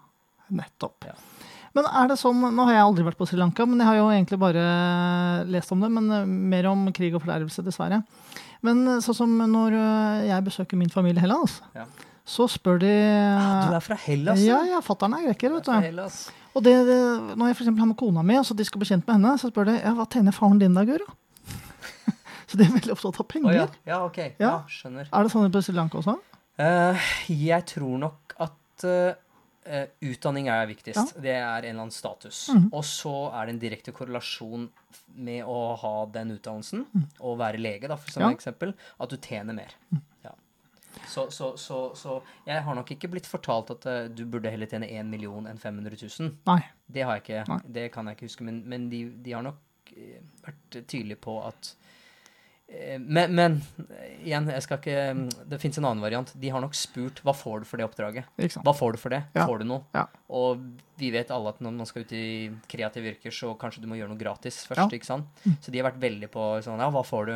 nettopp. 0.52 1.08
Ja. 1.10 1.16
Men 1.78 1.88
er 1.88 2.12
det 2.12 2.18
sånn, 2.20 2.42
Nå 2.52 2.66
har 2.68 2.76
jeg 2.76 2.84
aldri 2.84 3.06
vært 3.08 3.20
på 3.20 3.28
Sri 3.30 3.40
Lanka, 3.40 3.66
men 3.70 3.80
jeg 3.80 3.88
har 3.88 4.00
jo 4.02 4.10
egentlig 4.12 4.40
bare 4.42 4.64
lest 5.48 5.72
om 5.72 5.84
det. 5.84 5.92
Men 5.94 6.12
eh, 6.12 6.26
mer 6.28 6.68
om 6.72 6.86
krig 6.96 7.16
og 7.16 7.24
fordervelse, 7.24 7.64
dessverre. 7.64 8.02
Men 8.66 8.84
eh, 8.88 9.00
sånn 9.06 9.18
som 9.22 9.38
når 9.40 9.78
eh, 9.80 10.26
jeg 10.32 10.48
besøker 10.50 10.80
min 10.80 10.92
familie 10.92 11.22
i 11.22 11.26
Hellas, 11.26 11.62
Ja. 11.78 11.88
så 12.28 12.50
spør 12.52 12.82
de 12.84 12.92
Du 12.92 13.78
er 13.78 13.86
fra 13.86 13.98
Hellas? 14.04 14.44
Ja, 14.44 14.60
ja, 14.68 14.82
fatter'n 14.84 15.16
er 15.18 15.30
greker, 15.30 15.56
er 15.56 15.60
vet 15.62 15.72
du. 15.98 16.36
Og 16.52 16.66
det, 16.66 16.76
det, 16.90 17.00
når 17.40 17.54
jeg 17.54 17.62
for 17.62 17.72
har 17.72 17.88
med 17.88 17.98
kona 18.00 18.24
mi, 18.28 18.36
og 18.36 18.44
så 18.44 18.56
de 18.58 18.68
skal 18.68 18.82
bli 18.84 18.90
kjent 18.92 19.08
med 19.08 19.16
henne, 19.22 19.38
så 19.40 19.48
spør 19.48 19.72
de 19.72 19.78
ja, 19.80 19.96
hva 19.96 20.04
tjener 20.12 20.36
faren 20.36 20.60
din 20.60 20.76
da, 20.76 20.84
Guro? 20.84 21.08
så 22.52 22.60
de 22.60 22.68
er 22.68 22.74
veldig 22.76 22.92
opptatt 22.92 23.22
av 23.24 23.30
penger. 23.32 23.54
penger. 23.56 23.80
ja. 23.88 23.94
ja, 23.96 24.02
ok. 24.04 24.20
Ja. 24.44 24.52
Skjønner. 24.68 25.08
Er 25.08 25.24
det 25.24 25.32
sånn 25.32 25.48
på 25.56 25.64
Sri 25.64 25.78
Lanka 25.80 26.02
også? 26.04 26.18
Uh, 26.60 27.00
jeg 27.32 27.64
tror 27.72 27.96
nok 28.04 28.36
at 28.44 28.84
eh, 28.86 29.16
eh, 29.66 29.88
utdanning 30.12 30.48
er 30.52 30.68
viktigst. 30.70 31.16
Det 31.22 31.34
er 31.34 31.66
en 31.66 31.70
eller 31.70 31.86
annen 31.86 31.96
status. 31.96 32.44
Mm. 32.54 32.70
Og 32.72 32.86
så 32.88 33.16
er 33.30 33.48
det 33.48 33.56
en 33.56 33.62
direkte 33.62 33.94
korrelasjon 33.96 34.70
med 35.16 35.44
å 35.48 35.60
ha 35.82 35.96
den 36.14 36.36
utdannelsen 36.38 36.86
og 37.20 37.38
være 37.42 37.62
lege, 37.62 37.90
da, 37.92 37.98
for 38.00 38.14
som. 38.14 38.26
Ja. 38.26 38.32
eksempel, 38.36 38.74
at 39.02 39.12
du 39.12 39.18
tjener 39.18 39.58
mer. 39.58 39.76
Ja. 40.26 40.34
Så, 41.08 41.30
så, 41.32 41.54
så, 41.58 41.80
så 41.96 42.20
jeg 42.48 42.64
har 42.64 42.78
nok 42.78 42.92
ikke 42.96 43.10
blitt 43.12 43.28
fortalt 43.30 43.74
at 43.74 43.88
uh, 43.88 44.04
du 44.12 44.26
burde 44.30 44.52
heller 44.52 44.70
tjene 44.70 44.90
1 44.92 45.10
million 45.12 45.48
enn 45.50 45.60
500 45.60 45.98
000. 46.04 46.36
Nei. 46.48 46.62
Det 46.88 47.06
har 47.08 47.18
jeg 47.18 47.26
ikke. 47.26 47.44
Nei. 47.52 47.60
Det 47.80 47.88
kan 47.94 48.08
jeg 48.08 48.20
ikke 48.20 48.30
huske. 48.30 48.48
Men, 48.48 48.62
men 48.72 48.88
de, 48.92 49.06
de 49.24 49.36
har 49.36 49.46
nok 49.46 49.94
eh, 49.96 50.22
vært 50.46 50.82
tydelige 50.82 51.22
på 51.24 51.40
at 51.48 51.74
men, 53.00 53.34
men 53.36 53.58
eh, 53.90 54.14
igjen, 54.24 54.48
jeg 54.54 54.64
skal 54.64 54.80
ikke 54.80 55.02
Det 55.50 55.60
fins 55.62 55.80
en 55.80 55.88
annen 55.90 56.04
variant. 56.04 56.32
De 56.40 56.52
har 56.54 56.64
nok 56.64 56.76
spurt 56.78 57.20
hva 57.26 57.34
får 57.36 57.64
du 57.64 57.68
for 57.68 57.82
det 57.82 57.88
oppdraget. 57.88 58.30
Hva 58.64 58.74
får 58.78 58.96
du 58.96 59.02
for 59.02 59.14
det? 59.14 59.24
Ja. 59.36 59.46
Får 59.50 59.62
du 59.62 59.68
noe? 59.74 59.84
Ja. 59.96 60.06
Og 60.32 60.64
vi 61.02 61.12
vet 61.14 61.34
alle 61.34 61.52
at 61.52 61.60
når 61.64 61.76
man 61.82 61.90
skal 61.90 62.06
ut 62.06 62.16
i 62.16 62.52
kreative 62.72 63.14
yrker, 63.14 63.34
så 63.36 63.54
kanskje 63.60 63.84
du 63.84 63.90
må 63.92 64.00
gjøre 64.00 64.14
noe 64.14 64.22
gratis 64.22 64.64
først. 64.70 64.86
Ja. 64.86 64.88
Mm. 64.88 64.98
ikke 65.00 65.10
sant? 65.10 65.46
Så 65.64 65.74
de 65.74 65.82
har 65.82 65.90
vært 65.92 66.02
veldig 66.04 66.32
på 66.32 66.48
sånn 66.66 66.82
Ja, 66.82 66.90
hva 66.94 67.04
får 67.08 67.32
du? 67.32 67.36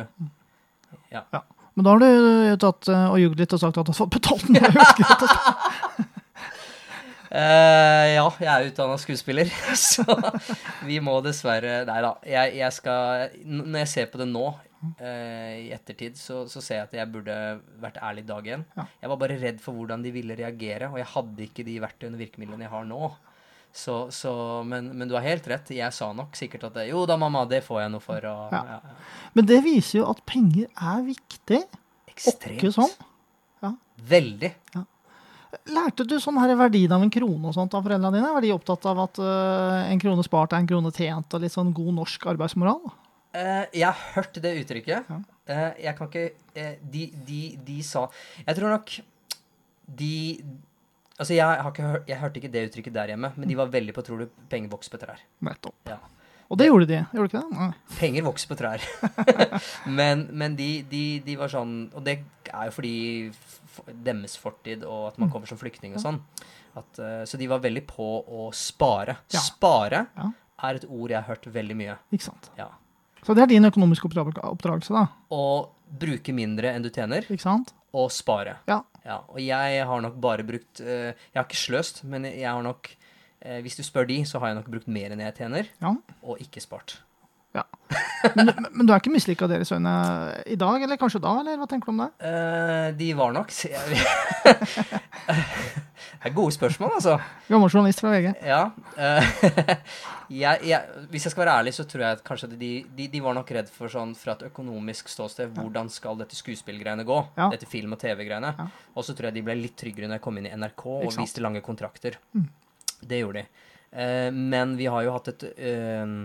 Ja. 1.12 1.26
Ja. 1.34 1.44
Men 1.76 1.84
da 1.84 1.92
har 1.92 2.00
du 2.00 2.60
tatt 2.62 2.88
eh, 2.88 3.08
og 3.10 3.20
ljugd 3.20 3.42
litt 3.42 3.52
og 3.52 3.60
sagt 3.60 3.76
at 3.76 3.88
du 3.88 3.92
har 3.92 4.00
fått 4.04 4.14
betalt 4.16 4.48
noe. 4.52 6.06
Eh, 7.26 8.04
ja, 8.14 8.26
jeg 8.38 8.46
er 8.46 8.68
utdanna 8.68 8.94
skuespiller, 9.02 9.50
så 9.74 10.04
vi 10.86 11.00
må 11.02 11.18
dessverre 11.24 11.80
Nei 11.88 11.98
da. 12.04 12.12
Jeg, 12.22 12.52
jeg 12.60 12.76
skal 12.76 13.34
Når 13.42 13.80
jeg 13.82 13.90
ser 13.90 14.06
på 14.12 14.20
det 14.20 14.28
nå, 14.30 14.44
Eh, 15.00 15.54
I 15.66 15.70
ettertid 15.76 16.18
så, 16.20 16.42
så 16.50 16.62
ser 16.64 16.80
jeg 16.80 16.88
at 16.88 16.96
jeg 16.98 17.12
burde 17.12 17.36
vært 17.82 18.00
ærlig 18.02 18.26
dag 18.28 18.50
én. 18.56 18.64
Ja. 18.76 18.86
Jeg 19.02 19.12
var 19.12 19.20
bare 19.22 19.38
redd 19.40 19.62
for 19.64 19.78
hvordan 19.78 20.04
de 20.04 20.12
ville 20.14 20.36
reagere, 20.38 20.90
og 20.92 21.00
jeg 21.00 21.08
hadde 21.14 21.46
ikke 21.48 21.66
de 21.66 21.78
verktøyene 21.84 22.18
og 22.18 22.24
virkemidlene 22.24 22.66
jeg 22.68 22.74
har 22.74 22.86
nå. 22.88 23.10
Så, 23.76 23.96
så, 24.14 24.32
men, 24.64 24.88
men 24.96 25.08
du 25.08 25.12
har 25.18 25.26
helt 25.26 25.46
rett. 25.52 25.68
Jeg 25.76 25.92
sa 25.92 26.08
nok 26.16 26.36
sikkert 26.38 26.70
at 26.70 26.78
jo 26.88 27.02
da, 27.08 27.18
mamma, 27.20 27.42
det 27.50 27.60
får 27.66 27.82
jeg 27.82 27.92
noe 27.92 28.04
for. 28.04 28.24
Og, 28.30 28.54
Ja. 28.54 28.62
ja. 28.64 28.78
Ja, 28.80 29.26
Men 29.36 29.48
det 29.50 29.58
viser 29.66 30.00
jo 30.00 30.06
at 30.14 30.22
penger 30.24 30.70
er 30.72 31.02
viktig. 31.04 31.60
Ekstremt. 32.14 32.56
Åkke 32.56 32.72
sånn. 32.72 32.94
Veldig. 33.96 34.50
Lærte 35.72 36.04
du 36.04 36.18
sånn 36.20 36.36
her 36.40 36.52
verdien 36.58 36.92
av 36.92 37.02
en 37.04 37.12
krone 37.12 37.48
og 37.48 37.54
sånt 37.56 37.72
av 37.74 37.84
foreldrene 37.86 38.18
dine? 38.18 38.32
Var 38.34 38.44
de 38.44 38.52
opptatt 38.52 38.84
av 38.90 38.98
at 39.06 39.20
uh, 39.22 39.86
en 39.88 40.00
krone 40.02 40.24
spart 40.26 40.52
er 40.52 40.60
en 40.62 40.68
krone 40.68 40.92
tjent, 40.92 41.32
og 41.32 41.42
litt 41.42 41.54
sånn 41.54 41.72
god 41.76 41.94
norsk 41.96 42.26
arbeidsmoral? 42.34 42.82
Eh, 43.36 43.64
jeg 43.82 43.86
har 43.88 44.14
hørt 44.14 44.38
det 44.42 44.52
uttrykket. 44.62 45.10
Eh, 45.46 45.68
jeg 45.84 45.96
kan 45.98 46.08
ikke 46.08 46.24
eh, 46.56 46.78
de, 46.80 47.02
de, 47.26 47.40
de 47.66 47.76
sa 47.86 48.06
Jeg 48.42 48.56
tror 48.58 48.72
nok 48.72 48.96
de 50.00 50.14
Altså, 51.16 51.32
jeg, 51.32 51.46
har 51.48 51.70
ikke 51.70 51.86
hørt, 51.86 52.02
jeg 52.10 52.20
hørte 52.20 52.40
ikke 52.42 52.48
det 52.52 52.62
uttrykket 52.66 52.92
der 52.92 53.08
hjemme, 53.14 53.30
men 53.40 53.48
de 53.48 53.54
var 53.56 53.70
veldig 53.72 53.94
på 53.96 54.02
'tror 54.04 54.18
du 54.20 54.26
penger 54.52 54.68
vokser 54.68 54.92
på 54.92 54.98
trær'. 55.00 55.22
Nettopp. 55.48 55.88
Ja. 55.88 55.96
Og 56.52 56.58
det 56.60 56.66
gjorde 56.66 56.86
de, 56.90 56.98
gjorde 57.08 57.30
de 57.30 57.38
ikke 57.38 57.40
det? 57.40 57.56
Nei. 57.56 57.96
Penger 57.96 58.26
vokser 58.26 58.50
på 58.50 58.58
trær. 58.60 58.84
men 59.98 60.26
men 60.36 60.58
de, 60.60 60.68
de, 60.90 61.02
de 61.24 61.36
var 61.40 61.48
sånn 61.48 61.72
Og 61.96 62.04
det 62.04 62.18
er 62.52 62.68
jo 62.68 62.74
fordi 62.76 63.32
deres 64.04 64.36
fortid 64.36 64.84
og 64.84 65.08
at 65.08 65.18
man 65.18 65.32
kommer 65.32 65.48
som 65.48 65.58
flyktning 65.58 65.96
og 65.96 66.04
sånn. 66.04 66.20
At, 66.76 67.00
så 67.24 67.40
de 67.40 67.48
var 67.48 67.64
veldig 67.64 67.86
på 67.88 68.10
å 68.28 68.50
spare. 68.52 69.16
Ja. 69.32 69.40
Spare 69.40 70.06
Ja. 70.12 70.30
er 70.68 70.74
et 70.74 70.84
ord 70.84 71.10
jeg 71.10 71.16
har 71.22 71.30
hørt 71.32 71.48
veldig 71.48 71.76
mye. 71.80 71.96
Ikke 72.12 72.28
sant? 72.28 72.50
Ja. 72.60 72.68
Så 73.26 73.34
det 73.34 73.42
er 73.42 73.50
din 73.50 73.66
økonomiske 73.66 74.06
oppdrag 74.08 74.36
oppdragelse, 74.46 74.94
da. 74.94 75.08
Å 75.34 75.42
bruke 76.00 76.34
mindre 76.34 76.72
enn 76.74 76.84
du 76.84 76.90
tjener, 76.94 77.26
Ikke 77.26 77.42
sant? 77.42 77.72
og 77.96 78.12
spare. 78.14 78.58
Ja. 78.70 78.82
Ja, 79.06 79.20
og 79.30 79.38
jeg 79.38 79.82
har 79.86 80.00
nok 80.02 80.16
bare 80.18 80.42
brukt 80.42 80.80
eh, 80.82 81.12
Jeg 81.14 81.38
har 81.38 81.44
ikke 81.46 81.60
sløst, 81.60 82.00
men 82.10 82.24
jeg 82.26 82.48
har 82.48 82.62
nok 82.66 82.88
eh, 83.38 83.60
Hvis 83.62 83.78
du 83.78 83.84
spør 83.86 84.08
de, 84.10 84.16
så 84.26 84.40
har 84.42 84.50
jeg 84.50 84.58
nok 84.58 84.70
brukt 84.72 84.90
mer 84.90 85.14
enn 85.14 85.22
jeg 85.22 85.36
tjener, 85.38 85.68
ja. 85.82 85.92
og 86.26 86.42
ikke 86.42 86.62
spart. 86.64 86.96
Men, 88.34 88.50
men 88.72 88.86
du 88.86 88.92
er 88.92 89.00
ikke 89.00 89.12
mislykka 89.14 89.46
av 89.46 89.52
deres 89.54 89.72
øyne 89.74 89.92
i 90.48 90.56
dag, 90.58 90.82
eller 90.82 90.98
kanskje 91.00 91.22
da? 91.22 91.32
eller 91.40 91.58
hva 91.60 91.68
tenker 91.70 91.90
du 91.90 91.94
om 91.94 92.02
det? 92.04 92.10
Uh, 92.24 92.88
de 92.98 93.08
var 93.18 93.34
nok 93.36 93.52
Det 96.16 96.30
er 96.30 96.34
gode 96.34 96.54
spørsmål, 96.54 96.96
altså. 96.96 97.16
Gammel 97.46 97.70
journalist 97.70 98.00
fra 98.02 98.10
VG. 98.10 98.32
Ja. 98.46 98.62
Uh, 98.96 99.22
jeg, 100.42 100.62
jeg, 100.66 101.04
hvis 101.12 101.26
jeg 101.26 101.34
skal 101.34 101.44
være 101.44 101.56
ærlig, 101.60 101.74
så 101.76 101.84
tror 101.88 102.02
jeg 102.02 102.22
kanskje 102.26 102.48
de, 102.54 102.70
de, 102.96 103.08
de 103.12 103.22
var 103.22 103.36
nok 103.36 103.50
redd 103.54 103.70
for 103.72 103.92
sånn 103.92 104.14
fra 104.18 104.34
et 104.34 104.46
økonomisk 104.48 105.10
ståsted 105.12 105.52
Hvordan 105.54 105.90
skal 105.92 106.18
dette 106.18 106.38
skuespillgreiene 106.38 107.06
gå? 107.06 107.18
Ja. 107.38 107.50
Dette 107.52 107.68
film- 107.70 107.94
og 107.94 108.00
TV-greiene. 108.02 108.54
Ja. 108.58 108.66
Og 108.96 109.06
så 109.06 109.14
tror 109.14 109.30
jeg 109.30 109.38
de 109.38 109.44
ble 109.46 109.58
litt 109.60 109.76
tryggere 109.78 110.10
når 110.10 110.18
jeg 110.18 110.26
kom 110.26 110.40
inn 110.40 110.50
i 110.50 110.56
NRK 110.56 110.84
og 110.96 111.20
viste 111.20 111.44
lange 111.44 111.62
kontrakter. 111.64 112.18
Mm. 112.34 112.48
Det 113.06 113.22
gjorde 113.22 113.44
de. 113.44 113.62
Uh, 113.96 114.30
men 114.34 114.74
vi 114.80 114.90
har 114.90 115.06
jo 115.06 115.14
hatt 115.14 115.30
et 115.34 115.46
eh, 115.54 116.16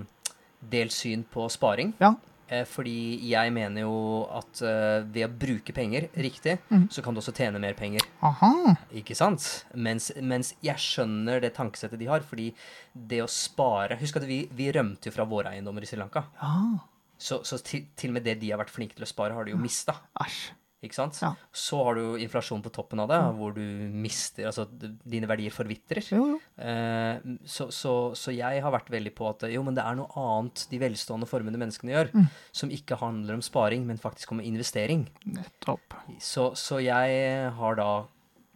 delt 0.61 0.91
syn 0.93 1.23
på 1.23 1.47
sparing. 1.51 1.93
Ja. 1.99 2.13
Eh, 2.51 2.65
fordi 2.67 3.29
jeg 3.29 3.51
mener 3.55 3.85
jo 3.85 3.93
at 4.35 4.59
eh, 4.67 5.05
ved 5.07 5.23
å 5.29 5.31
bruke 5.39 5.71
penger 5.73 6.09
riktig, 6.19 6.57
Mm. 6.69 6.89
så 6.91 7.01
kan 7.01 7.13
du 7.15 7.21
også 7.21 7.31
tjene 7.33 7.59
mer 7.63 7.73
penger. 7.79 8.01
Aha. 8.21 8.75
Ikke 8.93 9.15
sant? 9.15 9.65
Mens, 9.73 10.11
mens 10.21 10.53
jeg 10.61 10.75
skjønner 10.75 11.39
det 11.41 11.53
tankesettet 11.55 11.97
de 11.99 12.09
har. 12.11 12.19
Fordi 12.27 12.49
det 12.93 13.21
å 13.23 13.29
spare 13.31 13.95
Husk 14.01 14.17
at 14.19 14.27
vi, 14.27 14.43
vi 14.51 14.71
rømte 14.75 15.07
jo 15.07 15.15
fra 15.15 15.23
våre 15.25 15.53
eiendommer 15.55 15.81
i 15.81 15.85
Sri 15.87 15.97
Lanka. 16.01 16.25
Ja. 16.41 16.79
Så, 17.17 17.39
så 17.45 17.57
til, 17.63 17.85
til 17.95 18.09
og 18.11 18.13
med 18.19 18.23
det 18.25 18.39
de 18.41 18.49
har 18.51 18.59
vært 18.59 18.73
flinke 18.73 18.95
til 18.97 19.05
å 19.05 19.09
spare, 19.09 19.33
har 19.37 19.45
de 19.45 19.51
jo 19.53 19.57
mista. 19.61 19.93
Æsj. 20.19 20.51
Ikke 20.81 20.97
sant? 20.97 21.19
Ja. 21.21 21.29
Mm. 21.35 21.41
Så 21.61 21.77
har 21.85 21.93
du 21.99 22.03
inflasjon 22.23 22.61
på 22.65 22.71
toppen 22.73 22.99
av 23.03 23.09
det, 23.11 23.19
hvor 23.37 23.51
du 23.53 23.61
mister 23.93 24.47
Altså 24.49 24.63
dine 24.71 25.27
verdier 25.29 25.53
forvitrer. 25.53 26.01
Jo, 26.09 26.23
jo. 26.31 26.37
Eh, 26.57 27.19
så, 27.45 27.67
så, 27.69 27.91
så 28.17 28.33
jeg 28.33 28.63
har 28.65 28.73
vært 28.73 28.89
veldig 28.89 29.13
på 29.13 29.27
at 29.29 29.45
jo, 29.53 29.61
men 29.67 29.77
det 29.77 29.83
er 29.85 29.99
noe 29.99 30.09
annet 30.17 30.63
de 30.71 30.79
velstående, 30.81 31.29
formene 31.29 31.61
menneskene 31.61 31.93
gjør, 31.93 32.09
Mm. 32.17 32.25
som 32.51 32.71
ikke 32.73 32.97
handler 32.97 33.37
om 33.37 33.43
sparing, 33.45 33.85
men 33.85 34.01
faktisk 34.01 34.31
om 34.33 34.41
investering. 34.41 35.05
Nettopp. 35.25 35.93
Så, 36.19 36.49
så 36.57 36.81
jeg 36.81 37.51
har 37.59 37.77
da 37.77 37.91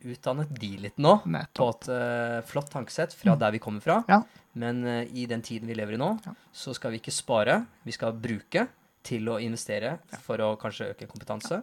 utdannet 0.05 0.49
de 0.59 0.71
litt 0.83 0.97
nå 1.01 1.15
på 1.57 1.67
et 1.71 1.87
eh, 1.93 2.39
flott 2.45 2.69
tankesett 2.73 3.13
fra 3.17 3.35
der 3.39 3.53
vi 3.55 3.61
kommer 3.63 3.81
fra. 3.85 3.99
Ja. 4.09 4.19
Men 4.57 4.81
eh, 4.85 5.05
i 5.13 5.25
den 5.29 5.41
tiden 5.45 5.69
vi 5.69 5.77
lever 5.77 5.93
i 5.93 6.01
nå, 6.01 6.09
Ja. 6.25 6.33
så 6.53 6.73
skal 6.77 6.91
vi 6.93 6.99
ikke 7.03 7.13
spare. 7.13 7.61
Vi 7.85 7.93
skal 7.95 8.13
bruke 8.17 8.67
til 9.05 9.29
å 9.29 9.37
investere 9.41 9.99
for 10.25 10.41
å 10.41 10.55
kanskje 10.57 10.91
øke 10.95 11.05
kompetanse. 11.09 11.61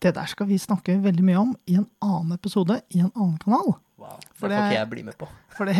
Det 0.00 0.14
der 0.16 0.26
skal 0.32 0.46
vi 0.48 0.56
snakke 0.58 0.94
veldig 1.04 1.24
mye 1.26 1.38
om 1.42 1.54
i 1.68 1.74
en 1.76 1.86
annen 2.00 2.32
episode 2.32 2.78
i 2.96 3.00
en 3.04 3.10
annen 3.14 3.36
kanal. 3.42 3.74
Wow. 4.00 4.16
For 4.32 4.48
det 4.48 4.56
får 4.56 4.70
ikke 4.70 4.78
jeg 4.78 4.88
bli 4.94 5.02
med 5.04 5.16
på. 5.20 5.26
For 5.60 5.68
det, 5.68 5.74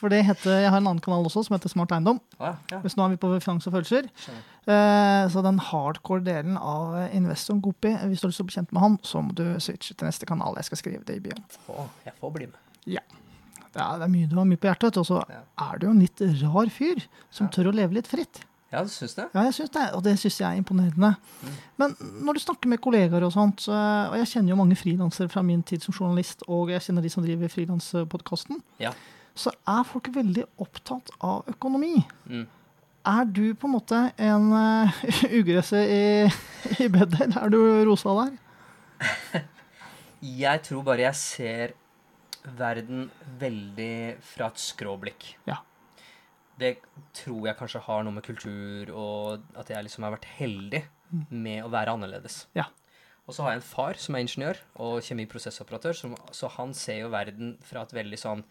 for 0.00 0.08
det 0.08 0.22
heter, 0.24 0.54
Jeg 0.62 0.70
har 0.72 0.78
en 0.80 0.86
annen 0.86 1.00
kanal 1.04 1.26
også 1.28 1.42
som 1.44 1.52
heter 1.58 1.68
Smart 1.68 1.90
Eiendom. 1.92 2.20
Ah, 2.40 2.54
ja. 2.70 2.78
Hvis 2.80 2.94
nå 2.96 3.04
er 3.04 3.10
vi 3.12 3.18
på 3.20 3.28
finans 3.44 3.66
og 3.68 3.74
følelser. 3.74 4.06
Eh, 4.64 5.24
så 5.28 5.42
den 5.44 5.58
hardcore 5.60 6.24
delen 6.24 6.56
av 6.56 6.94
investoren 7.12 7.60
Gopi, 7.60 7.90
hvis 8.08 8.22
du 8.22 8.24
har 8.28 8.32
lyst 8.32 8.40
til 8.40 8.46
å 8.46 8.48
bli 8.48 8.56
kjent 8.56 8.72
med 8.72 8.80
han, 8.86 8.96
så 9.04 9.20
må 9.20 9.34
du 9.36 9.42
switche 9.60 9.92
til 9.92 10.08
neste 10.08 10.24
kanal. 10.30 10.56
Jeg 10.56 10.70
skal 10.70 10.80
skrive 10.80 11.04
det 11.04 11.18
i 11.18 11.24
byen. 11.26 11.42
Oh, 11.68 11.84
jeg 12.06 12.16
får 12.22 12.32
bli 12.38 12.48
med. 12.48 12.56
Det 12.86 13.80
er, 13.80 13.98
det 14.00 14.06
er 14.06 14.10
mye 14.14 14.30
du 14.30 14.34
har 14.38 14.48
mye 14.48 14.60
på 14.62 14.68
hjertet, 14.70 14.96
og 15.02 15.06
så 15.10 15.20
Ja. 15.28 15.42
er 15.68 15.78
du 15.82 15.86
jo 15.86 15.92
en 15.92 16.00
litt 16.00 16.20
rar 16.46 16.72
fyr 16.72 17.04
som 17.30 17.46
Ja. 17.46 17.50
tør 17.58 17.68
å 17.72 17.76
leve 17.76 17.98
litt 17.98 18.08
fritt. 18.08 18.40
Ja, 18.72 18.80
du 18.82 18.88
syns 18.88 19.12
det? 19.18 19.26
Ja, 19.34 19.42
jeg 19.44 19.52
synes 19.58 19.70
det, 19.74 19.82
og 19.92 20.02
det 20.06 20.14
syns 20.18 20.38
jeg 20.40 20.48
er 20.48 20.56
imponerende. 20.62 21.10
Mm. 21.42 21.56
Men 21.82 21.96
når 22.24 22.38
du 22.38 22.40
snakker 22.40 22.70
med 22.72 22.80
kollegaer 22.80 23.26
og 23.26 23.32
sånt, 23.34 23.66
og 23.68 24.14
jeg 24.16 24.30
kjenner 24.30 24.54
jo 24.54 24.56
mange 24.62 24.78
frilansere 24.80 25.28
fra 25.28 25.42
min 25.44 25.60
tid 25.68 25.84
som 25.84 25.92
journalist, 25.92 26.40
og 26.48 26.70
jeg 26.72 26.80
kjenner 26.86 27.04
de 27.04 27.10
som 27.12 27.24
driver 27.26 27.52
frilanspodkasten, 27.52 28.62
Ja. 28.80 28.94
så 29.36 29.52
er 29.68 29.84
folk 29.84 30.08
veldig 30.14 30.46
opptatt 30.64 31.12
av 31.20 31.44
økonomi. 31.52 31.98
Mm. 32.30 32.46
Er 33.12 33.24
du 33.26 33.44
på 33.58 33.66
en 33.68 33.74
måte 33.76 33.98
en 34.16 34.48
uh, 34.54 35.04
ugresse 35.38 35.76
i, 35.84 36.30
i 36.80 36.88
bedet, 36.88 37.20
eller 37.26 37.42
er 37.44 37.52
du 37.52 37.60
rosa 37.90 38.14
der? 38.22 38.32
Jeg 40.22 40.62
tror 40.62 40.84
bare 40.86 41.02
jeg 41.08 41.18
ser 41.18 41.72
verden 42.58 43.08
veldig 43.40 44.16
fra 44.22 44.46
et 44.52 44.60
skråblikk. 44.62 45.32
Ja. 45.50 45.56
Det 46.60 46.74
tror 47.16 47.46
jeg 47.48 47.56
kanskje 47.58 47.80
har 47.86 48.02
noe 48.04 48.12
med 48.12 48.24
kultur 48.26 48.90
og 48.94 49.42
at 49.58 49.70
jeg 49.72 49.86
liksom 49.86 50.04
har 50.04 50.12
vært 50.16 50.28
heldig 50.36 50.82
med 51.30 51.64
å 51.64 51.70
være 51.72 51.94
annerledes. 51.96 52.46
Ja. 52.56 52.66
Og 53.26 53.34
så 53.36 53.44
har 53.44 53.52
jeg 53.54 53.62
en 53.62 53.68
far 53.70 53.94
som 54.02 54.14
er 54.18 54.24
ingeniør 54.24 54.58
og 54.82 54.98
kjemiprosessoperatør, 55.06 55.94
som, 55.96 56.14
så 56.34 56.48
han 56.56 56.72
ser 56.74 57.02
jo 57.04 57.10
verden 57.12 57.54
fra 57.64 57.84
et 57.86 57.92
veldig 57.94 58.18
sånn 58.18 58.42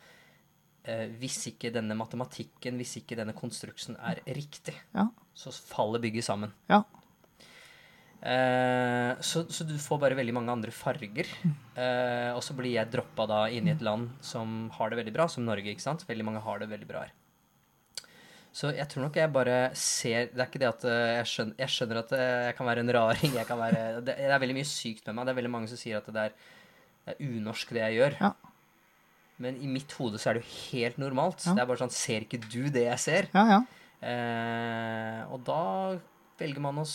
eh, 0.88 1.10
Hvis 1.20 1.42
ikke 1.52 1.72
denne 1.76 1.98
matematikken, 2.00 2.78
hvis 2.80 2.96
ikke 3.02 3.18
denne 3.20 3.36
konstruksen 3.38 3.98
er 4.00 4.22
riktig, 4.34 4.76
Ja. 4.96 5.10
så 5.36 5.52
faller 5.54 6.00
bygget 6.04 6.26
sammen. 6.30 6.54
Ja. 6.72 6.82
Eh, 8.22 9.16
så, 9.26 9.44
så 9.50 9.66
du 9.66 9.74
får 9.82 10.00
bare 10.04 10.18
veldig 10.20 10.34
mange 10.38 10.54
andre 10.54 10.72
farger. 10.76 11.28
Eh, 11.76 12.30
og 12.36 12.42
så 12.46 12.54
blir 12.58 12.76
jeg 12.76 12.92
droppa 12.94 13.26
da 13.30 13.42
inn 13.50 13.68
i 13.70 13.74
et 13.74 13.82
land 13.86 14.12
som 14.26 14.70
har 14.78 14.92
det 14.92 15.02
veldig 15.02 15.14
bra, 15.16 15.28
som 15.32 15.46
Norge. 15.48 15.72
ikke 15.74 15.84
sant? 15.88 16.06
Veldig 16.10 16.28
mange 16.28 16.44
har 16.46 16.62
det 16.62 16.70
veldig 16.72 16.90
bra 16.90 17.06
her. 17.08 17.14
Så 18.52 18.74
jeg 18.76 18.84
tror 18.92 19.06
nok 19.06 19.16
jeg 19.16 19.32
bare 19.32 19.58
ser 19.80 20.26
Det 20.34 20.42
er 20.44 20.50
ikke 20.50 20.60
det 20.60 20.68
at 20.68 20.82
eh, 20.84 21.10
jeg 21.22 21.28
skjønner, 21.32 21.56
jeg 21.64 21.72
skjønner 21.72 22.00
at 22.02 22.10
eh, 22.18 22.40
jeg 22.50 22.56
kan 22.58 22.68
være 22.68 22.84
en 22.84 22.94
raring. 22.98 23.36
jeg 23.40 23.48
kan 23.48 23.60
være, 23.62 23.84
det, 24.04 24.16
det 24.18 24.28
er 24.28 24.42
veldig 24.44 24.58
mye 24.58 24.68
sykt 24.68 25.08
med 25.08 25.18
meg. 25.18 25.28
Det 25.28 25.34
er 25.34 25.40
veldig 25.40 25.54
mange 25.54 25.72
som 25.72 25.80
sier 25.80 26.02
at 26.02 26.10
det 26.12 26.26
er, 26.28 26.40
det 27.06 27.16
er 27.16 27.22
unorsk, 27.30 27.72
det 27.78 27.86
jeg 27.86 28.00
gjør. 28.02 28.18
Ja. 28.20 28.34
Men 29.42 29.58
i 29.64 29.70
mitt 29.72 29.94
hode 29.98 30.20
så 30.22 30.30
er 30.32 30.38
det 30.38 30.44
jo 30.44 30.56
helt 30.72 31.00
normalt. 31.02 31.46
Ja. 31.48 31.56
Det 31.56 31.64
er 31.64 31.70
bare 31.72 31.82
sånn 31.82 31.96
Ser 31.96 32.28
ikke 32.28 32.42
du 32.44 32.64
det 32.74 32.86
jeg 32.90 33.02
ser? 33.02 33.30
Ja, 33.34 33.46
ja. 33.56 33.62
Eh, 34.02 35.22
og 35.32 35.46
da 35.46 35.64
velger 36.42 36.64
man 36.64 36.82
å 36.82 36.86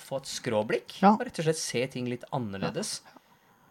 få 0.00 0.20
et 0.22 0.30
skråblikk. 0.30 0.98
Ja. 1.02 1.14
Og 1.14 1.24
rett 1.28 1.40
og 1.40 1.48
slett 1.48 1.60
se 1.60 1.84
ting 1.92 2.08
litt 2.10 2.26
annerledes. 2.34 2.98
Eh, 3.04 3.17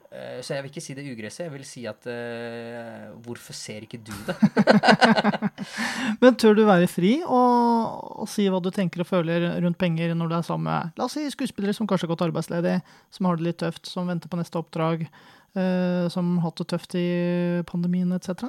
så 0.08 0.54
jeg 0.56 0.64
vil 0.64 0.72
ikke 0.72 0.82
si 0.84 0.94
det 0.96 1.04
ugresset. 1.12 1.44
Jeg 1.46 1.52
vil 1.52 1.66
si 1.68 1.82
at 1.90 2.06
uh, 2.08 3.16
Hvorfor 3.26 3.56
ser 3.58 3.84
ikke 3.84 4.00
du 4.00 4.14
det? 4.28 4.36
Men 6.22 6.38
tør 6.40 6.56
du 6.56 6.64
være 6.68 6.88
fri 6.88 7.18
og, 7.26 8.22
og 8.24 8.30
si 8.32 8.46
hva 8.48 8.62
du 8.64 8.70
tenker 8.72 9.04
og 9.04 9.10
føler 9.10 9.50
rundt 9.64 9.80
penger 9.82 10.16
når 10.16 10.32
du 10.32 10.38
er 10.38 10.46
sammen 10.48 10.70
med 10.70 11.00
la 11.00 11.08
oss 11.10 11.18
si, 11.18 11.26
skuespillere 11.34 11.76
som 11.76 11.90
kanskje 11.90 12.08
har 12.08 12.14
gått 12.14 12.24
arbeidsledig, 12.30 12.78
som 13.12 13.28
har 13.28 13.40
det 13.40 13.50
litt 13.50 13.60
tøft, 13.60 13.90
som 13.90 14.08
venter 14.08 14.32
på 14.32 14.40
neste 14.40 14.62
oppdrag, 14.62 15.04
uh, 15.60 16.08
som 16.14 16.38
har 16.38 16.48
hatt 16.48 16.64
det 16.64 16.70
tøft 16.72 16.98
i 17.00 17.10
pandemien 17.68 18.16
etc.? 18.16 18.48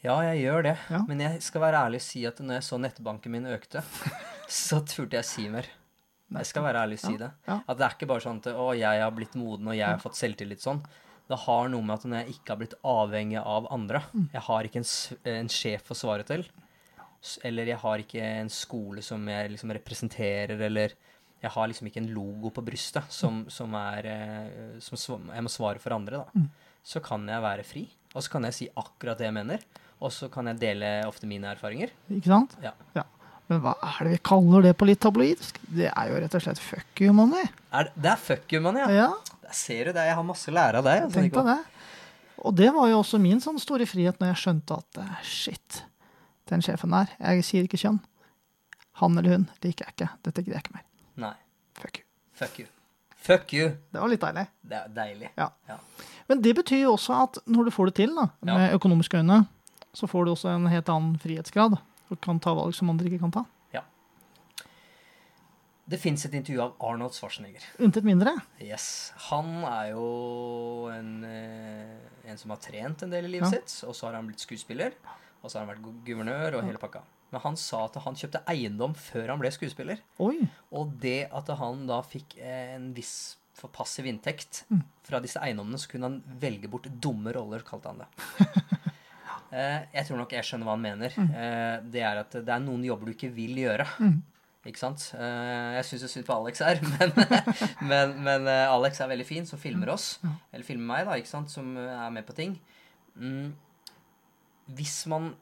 Ja, 0.00 0.14
jeg 0.30 0.46
gjør 0.46 0.64
det. 0.64 0.78
Ja. 0.88 1.02
Men 1.10 1.20
jeg 1.26 1.42
skal 1.44 1.66
være 1.66 1.82
ærlig 1.88 2.00
og 2.00 2.06
si 2.06 2.22
at 2.28 2.38
når 2.40 2.60
jeg 2.60 2.68
så 2.70 2.78
nettbanken 2.80 3.34
min 3.34 3.50
økte, 3.50 3.82
så 4.62 4.80
turte 4.86 5.18
jeg 5.18 5.28
si 5.28 5.50
mer. 5.52 5.68
Jeg 6.30 6.46
skal 6.46 6.62
være 6.62 6.82
ærlig 6.84 6.98
og 7.00 7.04
si 7.04 7.16
det. 7.18 7.30
At 7.50 7.76
det 7.78 7.84
er 7.86 7.94
ikke 7.96 8.08
bare 8.10 8.22
sånn 8.24 8.38
at 8.42 8.50
å, 8.54 8.70
jeg 8.78 9.02
har 9.02 9.14
blitt 9.16 9.34
moden 9.38 9.70
og 9.72 9.74
jeg 9.76 9.86
har 9.88 9.98
fått 10.02 10.18
selvtillit 10.18 10.62
sånn. 10.62 10.82
Det 11.30 11.38
har 11.44 11.68
noe 11.70 11.82
med 11.86 11.94
at 11.94 12.04
når 12.10 12.22
jeg 12.24 12.36
ikke 12.36 12.52
har 12.54 12.58
blitt 12.62 12.74
avhengig 12.86 13.38
av 13.42 13.68
andre 13.70 14.00
Mm. 14.12 14.28
Jeg 14.32 14.42
har 14.46 14.66
ikke 14.66 14.80
en, 14.82 14.88
en 15.30 15.48
sjef 15.48 15.90
å 15.90 15.94
svare 15.98 16.24
til. 16.26 16.44
Eller 17.44 17.68
jeg 17.68 17.78
har 17.82 18.00
ikke 18.02 18.22
en 18.40 18.48
skole 18.50 19.02
som 19.04 19.26
jeg 19.28 19.50
liksom 19.52 19.72
representerer, 19.76 20.60
eller 20.70 20.94
Jeg 21.40 21.50
har 21.54 21.68
liksom 21.68 21.86
ikke 21.88 22.00
en 22.02 22.10
logo 22.12 22.50
på 22.52 22.60
brystet 22.64 23.06
som, 23.08 23.46
som 23.48 23.72
er 23.78 24.06
eh, 24.10 24.80
som 24.84 25.30
jeg 25.32 25.42
må 25.46 25.48
svare 25.48 25.80
for 25.80 25.94
andre, 25.96 26.18
da. 26.20 26.26
Mm. 26.34 26.50
Så 26.84 27.00
kan 27.00 27.24
jeg 27.28 27.40
være 27.40 27.64
fri, 27.64 27.86
og 28.12 28.20
så 28.22 28.30
kan 28.34 28.44
jeg 28.44 28.56
si 28.58 28.68
akkurat 28.76 29.16
det 29.16 29.24
jeg 29.24 29.36
mener. 29.38 29.64
Og 30.00 30.12
så 30.12 30.28
kan 30.32 30.48
jeg 30.50 30.60
dele 30.60 30.90
ofte 31.08 31.28
mine 31.28 31.48
erfaringer. 31.48 31.92
Ikke 32.12 32.28
sant? 32.28 32.56
Ja. 32.60 32.74
Ja. 32.96 33.04
Men 33.50 33.60
hva 33.64 33.72
er 33.82 33.98
det 34.06 34.12
vi 34.14 34.20
kaller 34.30 34.62
det 34.68 34.72
på 34.78 34.86
litt 34.86 35.00
tabloidsk? 35.02 35.56
Det 35.74 35.88
er 35.90 36.10
jo 36.12 36.20
rett 36.22 36.34
og 36.38 36.42
slett 36.44 36.60
fuck 36.62 37.00
you 37.02 37.12
money. 37.16 37.48
Er 37.74 37.88
det, 37.88 37.92
det 38.04 38.10
er 38.12 38.20
fuck 38.22 38.52
you, 38.54 38.60
money, 38.62 38.80
ja. 38.86 39.08
Ja, 39.10 39.36
Der 39.42 39.52
ser 39.58 39.84
du 39.90 39.92
det. 39.96 40.04
Jeg 40.06 40.14
har 40.14 40.22
masse 40.28 40.52
lære 40.54 40.78
av 40.78 40.86
deg. 40.86 41.02
altså, 41.08 41.18
tenk 41.20 41.34
på 41.34 41.42
det. 41.48 41.58
Og 42.40 42.54
det 42.56 42.70
var 42.72 42.88
jo 42.88 43.00
også 43.02 43.18
min 43.20 43.40
sånn 43.42 43.58
store 43.60 43.84
frihet 43.90 44.20
når 44.22 44.30
jeg 44.32 44.40
skjønte 44.44 44.78
at 44.78 45.00
eh, 45.02 45.16
shit, 45.26 45.82
den 46.48 46.62
sjefen 46.64 46.94
der, 46.94 47.10
jeg 47.18 47.44
sier 47.44 47.66
ikke 47.66 47.80
kjønn. 47.82 47.98
Han 49.02 49.18
eller 49.18 49.34
hun 49.36 49.48
liker 49.64 49.86
jeg 49.88 49.96
ikke. 49.96 50.08
Dette 50.24 50.42
gidder 50.46 50.56
jeg 50.60 50.64
ikke 50.68 50.76
mer. 50.78 50.86
Nei. 51.26 51.34
Fuck 51.80 51.98
you. 52.00 52.06
Fuck 52.40 52.58
you. 52.62 52.66
Fuck 53.20 53.52
you. 53.52 53.68
Det 53.92 54.00
var 54.00 54.08
litt 54.08 54.22
deilig. 54.24 54.46
Det 54.70 54.78
er 54.78 54.88
deilig. 54.96 55.28
Ja. 55.36 55.50
Ja. 55.68 55.76
Men 56.30 56.40
det 56.46 56.54
betyr 56.56 56.84
jo 56.86 56.94
også 56.94 57.18
at 57.26 57.38
når 57.50 57.68
du 57.68 57.74
får 57.74 57.90
det 57.90 57.94
til, 58.00 58.14
da, 58.16 58.28
Ja. 58.46 58.54
med 58.56 58.74
økonomiske 58.78 59.18
øyne, 59.20 59.42
så 59.92 60.06
får 60.08 60.24
du 60.24 60.30
også 60.32 60.48
en 60.54 60.66
helt 60.70 60.88
annen 60.88 61.18
frihetsgrad. 61.20 61.76
Og 62.10 62.20
kan 62.20 62.40
ta 62.42 62.52
valg 62.58 62.74
som 62.74 62.90
andre 62.90 63.06
ikke 63.10 63.20
kan 63.22 63.30
ta. 63.34 63.44
Ja. 63.74 63.82
Det 65.90 65.98
fins 65.98 66.24
et 66.26 66.34
intervju 66.38 66.60
av 66.62 66.74
Arnold 66.86 67.14
Schwarzenegger. 67.16 67.64
Intet 67.82 68.04
mindre. 68.06 68.36
Yes. 68.62 69.12
Han 69.30 69.64
er 69.66 69.90
jo 69.92 70.88
en, 70.94 71.24
eh, 71.24 72.30
en 72.30 72.38
som 72.38 72.50
har 72.54 72.58
trent 72.62 73.02
en 73.02 73.10
del 73.10 73.24
i 73.26 73.28
livet 73.36 73.50
Ja. 73.52 73.58
sitt. 73.58 73.88
Og 73.88 73.94
så 73.94 74.06
har 74.06 74.14
han 74.14 74.26
blitt 74.28 74.38
skuespiller. 74.42 74.92
Og 75.42 75.50
så 75.50 75.58
har 75.58 75.66
han 75.66 75.74
vært 75.74 76.04
guvernør 76.04 76.54
og 76.58 76.64
hele 76.64 76.78
pakka. 76.78 77.02
Men 77.32 77.40
han 77.40 77.56
sa 77.56 77.84
at 77.86 77.94
han 78.02 78.14
kjøpte 78.14 78.44
eiendom 78.46 78.94
før 78.94 79.28
han 79.28 79.38
ble 79.38 79.50
skuespiller. 79.50 79.98
Oi. 80.18 80.48
Og 80.72 80.98
det 81.00 81.28
at 81.32 81.46
han 81.58 81.86
da 81.86 82.00
fikk 82.02 82.38
eh, 82.38 82.74
en 82.74 82.92
viss 82.94 83.36
for 83.54 83.68
passiv 83.68 84.06
inntekt 84.06 84.64
Mm. 84.70 84.82
fra 85.02 85.20
disse 85.20 85.36
eiendommene, 85.40 85.78
så 85.78 85.88
kunne 85.88 86.02
han 86.08 86.22
velge 86.40 86.68
bort 86.68 86.84
dumme 87.00 87.32
roller, 87.34 87.60
kalte 87.60 87.86
han 87.86 87.98
det. 87.98 88.06
Eh, 89.50 89.78
jeg 89.96 90.06
tror 90.06 90.20
nok 90.22 90.34
jeg 90.36 90.46
skjønner 90.46 90.68
hva 90.68 90.76
han 90.76 90.84
mener. 90.84 91.14
Mm. 91.16 91.30
det 91.90 92.02
er 92.06 92.20
at 92.22 92.36
det 92.38 92.52
er 92.54 92.62
noen 92.62 92.84
jobber 92.86 93.10
du 93.10 93.16
ikke 93.16 93.32
vil 93.34 93.58
gjøre. 93.64 93.86
Mm. 93.98 94.18
Ikke 94.68 94.80
sant? 94.82 95.06
Eh, 95.16 95.70
jeg 95.78 95.86
syns 95.88 96.02
jo 96.04 96.08
synd 96.12 96.26
på 96.28 96.34
Alex 96.36 96.60
her, 96.60 96.82
men, 96.92 97.14
men, 97.88 98.10
men 98.26 98.48
eh, 98.50 98.66
Alex 98.68 99.00
er 99.00 99.08
veldig 99.08 99.24
fin, 99.24 99.46
som 99.48 99.60
filmer 99.60 99.88
oss. 99.94 100.18
Ja. 100.24 100.34
Eller 100.52 100.68
filmer 100.68 100.90
meg, 100.90 101.06
da, 101.08 101.16
ikke 101.16 101.32
sant? 101.32 101.52
som 101.52 101.72
eh, 101.80 101.94
er 101.94 102.10
med 102.12 102.26
på 102.28 102.36
ting. 102.36 102.58
Mm. 103.16 103.54
Hvis 104.76 104.98
man 105.10 105.32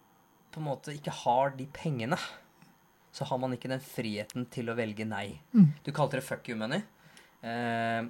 på 0.54 0.62
en 0.62 0.68
måte 0.68 0.94
ikke 0.94 1.16
har 1.24 1.50
de 1.58 1.66
pengene, 1.74 2.18
så 3.10 3.26
har 3.26 3.40
man 3.42 3.56
ikke 3.56 3.70
den 3.72 3.82
friheten 3.82 4.46
til 4.54 4.70
å 4.70 4.78
velge 4.78 5.06
nei. 5.08 5.32
Mm. 5.50 5.72
Du 5.82 5.90
kalte 5.96 6.20
det 6.20 6.26
fuck 6.28 6.46
you 6.46 6.54
money. 6.60 6.84
Eh, 7.42 8.06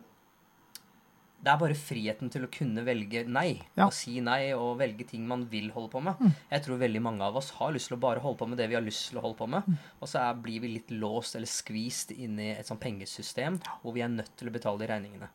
det 1.38 1.52
er 1.52 1.58
bare 1.60 1.74
friheten 1.78 2.30
til 2.34 2.44
å 2.46 2.50
kunne 2.50 2.82
velge 2.82 3.20
nei. 3.30 3.60
Ja. 3.78 3.86
Og 3.86 3.92
si 3.94 4.16
nei 4.24 4.50
og 4.56 4.72
velge 4.80 5.06
ting 5.06 5.22
man 5.28 5.44
vil 5.52 5.68
holde 5.70 5.92
på 5.92 6.00
med. 6.02 6.18
Mm. 6.18 6.32
Jeg 6.50 6.64
tror 6.64 6.80
veldig 6.80 7.02
mange 7.04 7.26
av 7.28 7.38
oss 7.38 7.52
har 7.60 7.70
lyst 7.74 7.92
til 7.92 7.96
å 7.98 8.02
bare 8.02 8.22
holde 8.24 8.40
på 8.40 8.48
med 8.50 8.58
det 8.58 8.66
vi 8.72 8.74
har 8.74 8.82
lyst 8.82 9.10
til 9.12 9.20
å 9.20 9.22
holde 9.22 9.38
på 9.38 9.46
med. 9.50 9.66
Mm. 9.70 9.76
Og 10.00 10.10
så 10.10 10.18
er, 10.24 10.40
blir 10.42 10.64
vi 10.64 10.72
litt 10.74 10.90
låst 10.90 11.38
eller 11.38 11.50
skvist 11.50 12.10
inn 12.16 12.40
i 12.42 12.50
et 12.56 12.66
sånt 12.66 12.82
pengesystem 12.82 13.60
hvor 13.84 13.94
vi 13.94 14.02
er 14.02 14.10
nødt 14.10 14.34
til 14.40 14.50
å 14.50 14.54
betale 14.56 14.82
de 14.82 14.88
regningene. 14.90 15.28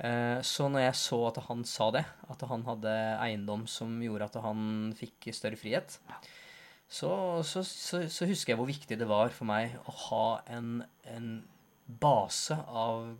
Eh, 0.00 0.38
Så 0.48 0.70
når 0.72 0.86
jeg 0.86 0.96
så 1.02 1.18
at 1.28 1.42
han 1.46 1.64
sa 1.68 1.90
det, 1.94 2.06
at 2.32 2.46
han 2.48 2.64
hadde 2.66 2.94
eiendom 3.20 3.66
som 3.68 3.98
gjorde 4.02 4.30
at 4.30 4.38
han 4.46 4.94
fikk 4.96 5.28
større 5.36 5.60
frihet, 5.60 5.98
så, 6.92 7.12
så, 7.44 7.62
så, 7.64 8.02
så 8.08 8.28
husker 8.28 8.52
jeg 8.52 8.60
hvor 8.60 8.68
viktig 8.68 8.96
det 9.00 9.08
var 9.08 9.28
for 9.32 9.48
meg 9.48 9.76
å 9.88 9.94
ha 10.08 10.24
en, 10.56 10.82
en 11.08 11.28
base 12.00 12.56
av 12.68 13.12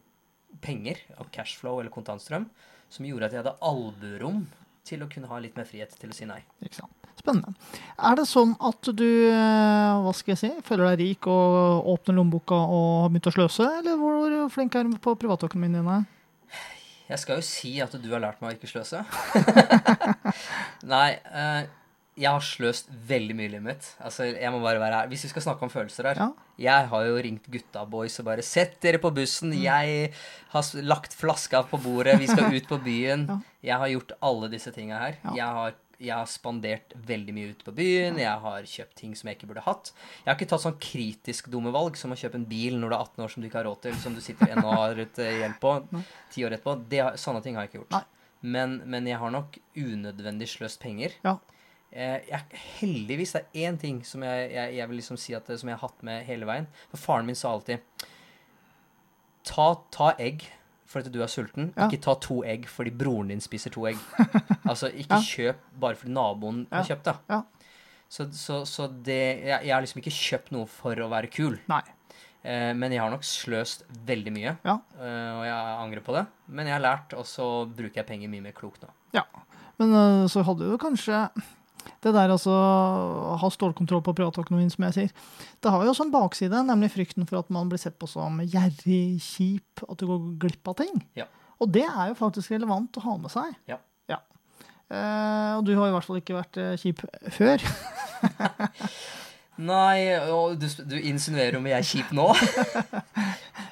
penger, 0.61 1.01
av 1.19 1.31
cashflow 1.35 1.81
eller 1.81 1.93
kontantstrøm, 1.95 2.49
som 2.93 3.07
gjorde 3.09 3.29
at 3.29 3.37
jeg 3.37 3.43
hadde 3.43 3.57
alburom 3.65 4.45
til 4.87 5.05
å 5.05 5.09
kunne 5.11 5.31
ha 5.31 5.39
litt 5.41 5.57
mer 5.57 5.67
frihet 5.69 5.95
til 5.99 6.11
å 6.13 6.17
si 6.17 6.27
nei. 6.29 6.41
Ikke 6.65 6.83
sant. 6.83 6.99
Spennende. 7.19 7.53
Er 8.01 8.17
det 8.19 8.25
sånn 8.27 8.55
at 8.65 8.89
du 8.99 9.09
eh, 9.29 10.01
hva 10.03 10.15
skal 10.17 10.33
jeg 10.33 10.41
si, 10.41 10.51
føler 10.67 10.89
deg 10.91 11.03
rik 11.03 11.29
og 11.31 11.91
åpner 11.93 12.17
lommeboka 12.19 12.57
og 12.57 12.87
har 13.05 13.13
begynt 13.13 13.29
å 13.31 13.35
sløse, 13.37 13.69
eller 13.79 14.01
hvor 14.01 14.35
flink 14.55 14.75
er 14.79 14.89
du 14.89 14.97
på 15.03 15.15
privatøkonomien 15.21 15.77
din? 15.77 15.91
er? 15.93 16.09
Jeg 17.13 17.21
skal 17.21 17.39
jo 17.39 17.45
si 17.45 17.75
at 17.85 17.95
du 18.01 18.09
har 18.15 18.23
lært 18.25 18.41
meg 18.41 18.55
å 18.55 18.57
ikke 18.57 18.71
sløse. 18.71 19.03
Nei, 20.95 21.09
eh, 21.21 21.69
jeg 22.13 22.29
har 22.29 22.45
sløst 22.45 22.91
veldig 23.09 23.35
mye 23.39 23.51
livet 23.55 23.65
mitt. 23.65 23.87
Altså, 24.05 24.27
jeg 24.29 24.53
må 24.53 24.59
bare 24.61 24.81
være 24.83 24.99
her. 25.01 25.09
Hvis 25.09 25.25
vi 25.25 25.31
skal 25.31 25.45
snakke 25.47 25.65
om 25.65 25.71
følelser 25.73 26.11
her. 26.11 26.19
Ja. 26.21 26.49
Jeg 26.61 26.89
har 26.91 27.07
jo 27.07 27.21
ringt 27.25 27.47
gutta 27.49 27.85
boys 27.89 28.19
og 28.21 28.27
bare 28.27 28.45
'Sett 28.45 28.77
dere 28.85 29.01
på 29.01 29.11
bussen. 29.15 29.49
Mm. 29.49 29.63
Jeg 29.63 30.13
har 30.53 30.83
lagt 30.83 31.17
flaska 31.17 31.63
på 31.71 31.81
bordet. 31.81 32.19
Vi 32.21 32.29
skal 32.29 32.53
ut 32.53 32.69
på 32.69 32.79
byen.' 32.85 33.29
Ja. 33.33 33.39
Jeg 33.63 33.79
har 33.79 33.89
gjort 33.89 34.13
alle 34.21 34.49
disse 34.51 34.73
tinga 34.75 34.99
her. 34.99 35.17
Ja. 35.23 35.33
Jeg, 35.37 35.47
har, 35.47 35.75
jeg 36.01 36.15
har 36.17 36.27
spandert 36.27 36.93
veldig 36.99 37.33
mye 37.33 37.51
ute 37.55 37.65
på 37.65 37.73
byen. 37.73 38.19
Jeg 38.19 38.41
har 38.43 38.67
kjøpt 38.67 38.97
ting 38.99 39.15
som 39.15 39.29
jeg 39.31 39.39
ikke 39.39 39.47
burde 39.47 39.63
hatt. 39.63 39.93
Jeg 40.25 40.27
har 40.27 40.37
ikke 40.37 40.51
tatt 40.51 40.65
sånn 40.65 40.81
kritisk 40.83 41.47
dumme 41.49 41.71
valg 41.71 41.97
som 41.97 42.11
å 42.11 42.19
kjøpe 42.19 42.41
en 42.41 42.49
bil 42.51 42.75
når 42.77 42.91
du 42.91 42.97
er 42.97 43.05
18 43.07 43.23
år 43.23 43.31
som 43.31 43.41
du 43.41 43.47
ikke 43.47 43.61
har 43.63 43.69
råd 43.71 43.81
til, 43.87 43.95
som 44.03 44.17
du 44.19 44.21
sitter 44.21 44.51
ennå 44.51 44.67
og 44.67 44.81
har 44.83 44.99
et 44.99 45.15
hjelp 45.23 45.39
gjeld 45.39 45.61
på 45.63 46.03
ti 46.35 46.45
år 46.45 46.59
etterpå. 46.59 46.75
Det, 46.91 47.05
sånne 47.23 47.45
ting 47.47 47.55
har 47.55 47.65
jeg 47.65 47.73
ikke 47.73 47.85
gjort. 47.85 47.95
Nei. 47.95 48.05
Men, 48.43 48.81
men 48.91 49.07
jeg 49.07 49.23
har 49.23 49.31
nok 49.31 49.57
unødvendig 49.79 50.51
sløst 50.51 50.83
penger. 50.83 51.15
Ja. 51.23 51.39
Eh, 51.93 52.23
jeg, 52.31 52.61
heldigvis 52.81 53.35
det 53.37 53.43
er 53.45 53.69
én 53.69 53.77
ting 53.81 53.99
som 54.09 54.23
jeg, 54.25 54.47
jeg, 54.55 54.75
jeg 54.79 54.89
vil 54.89 54.97
liksom 54.97 55.19
si 55.21 55.35
at, 55.37 55.51
som 55.61 55.69
jeg 55.69 55.77
har 55.77 55.85
hatt 55.89 56.03
med 56.09 56.25
hele 56.25 56.47
veien. 56.49 56.67
For 56.91 56.97
faren 57.03 57.27
min 57.29 57.37
sa 57.39 57.53
alltid 57.53 57.81
Ta, 59.45 59.73
ta 59.91 60.13
egg 60.23 60.45
fordi 60.93 61.09
du 61.11 61.23
er 61.25 61.31
sulten. 61.33 61.71
Ja. 61.73 61.87
Ikke 61.89 62.03
ta 62.05 62.13
to 62.21 62.43
egg 62.45 62.67
fordi 62.69 62.91
broren 62.95 63.31
din 63.33 63.41
spiser 63.41 63.73
to 63.73 63.87
egg. 63.89 63.97
altså, 64.69 64.91
ikke 64.93 65.17
Ja. 65.17 65.25
kjøp 65.25 65.63
bare 65.81 65.97
fordi 65.97 66.13
naboen 66.13 66.67
har 66.71 66.85
kjøpt 66.85 67.09
da. 67.09 67.15
Ja. 67.33 67.39
Så, 68.13 68.27
så, 68.37 68.59
så 68.69 68.87
det 68.93 69.17
jeg, 69.49 69.65
jeg 69.65 69.73
har 69.73 69.81
liksom 69.81 70.03
ikke 70.03 70.13
kjøpt 70.13 70.53
noe 70.53 70.69
for 70.69 71.01
å 71.01 71.09
være 71.09 71.31
kul. 71.33 71.57
Eh, 72.45 72.73
men 72.77 72.93
jeg 72.93 73.01
har 73.01 73.09
nok 73.15 73.25
sløst 73.25 73.87
veldig 74.05 74.35
mye, 74.37 74.53
Ja. 74.69 74.77
eh, 75.01 75.31
og 75.39 75.45
jeg 75.49 75.73
angrer 75.87 76.05
på 76.05 76.13
det. 76.19 76.27
Men 76.53 76.69
jeg 76.69 76.77
har 76.77 76.85
lært, 76.85 77.17
og 77.17 77.25
så 77.31 77.47
bruker 77.73 78.03
jeg 78.03 78.09
penger 78.13 78.29
mye 78.33 78.45
mer 78.51 78.57
klokt 78.57 78.85
nå. 78.85 78.93
Men 79.81 79.95
øh, 79.97 80.27
så 80.31 80.43
hadde 80.45 80.69
du 80.69 80.77
kanskje 80.79 81.25
det 82.03 82.13
der 82.17 82.33
altså 82.35 82.51
ha 83.39 83.51
stålkontroll 83.55 84.03
på 84.03 84.15
privatøkonomien, 84.19 84.71
som 84.73 84.85
jeg 84.89 84.97
sier. 84.97 85.13
Det 85.63 85.71
har 85.71 85.85
jo 85.87 85.93
også 85.93 86.07
en 86.09 86.15
bakside, 86.15 86.65
nemlig 86.67 86.91
frykten 86.95 87.29
for 87.29 87.39
at 87.43 87.51
man 87.55 87.69
blir 87.71 87.79
sett 87.79 87.95
på 88.01 88.09
som 88.11 88.41
gjerrig, 88.43 89.21
kjip, 89.23 89.85
at 89.89 89.97
du 90.03 90.09
går 90.11 90.27
glipp 90.43 90.73
av 90.73 90.81
ting. 90.83 90.99
Ja. 91.19 91.29
Og 91.63 91.71
det 91.71 91.85
er 91.87 92.11
jo 92.11 92.19
faktisk 92.19 92.51
relevant 92.57 92.99
å 92.99 93.05
ha 93.07 93.17
med 93.23 93.31
seg. 93.31 93.55
Ja. 93.71 93.79
Eh, 94.93 95.53
og 95.57 95.63
du 95.65 95.71
har 95.79 95.89
i 95.89 95.93
hvert 95.95 96.05
fall 96.05 96.19
ikke 96.19 96.35
vært 96.37 96.59
eh, 96.61 96.75
kjip 96.77 96.99
før. 97.33 97.63
Nei, 99.63 100.05
du, 100.61 100.67
du 100.89 100.95
insinuerer 101.01 101.57
om 101.59 101.67
jeg 101.69 101.77
er 101.79 101.87
kjip 101.87 102.13
nå? 102.17 102.27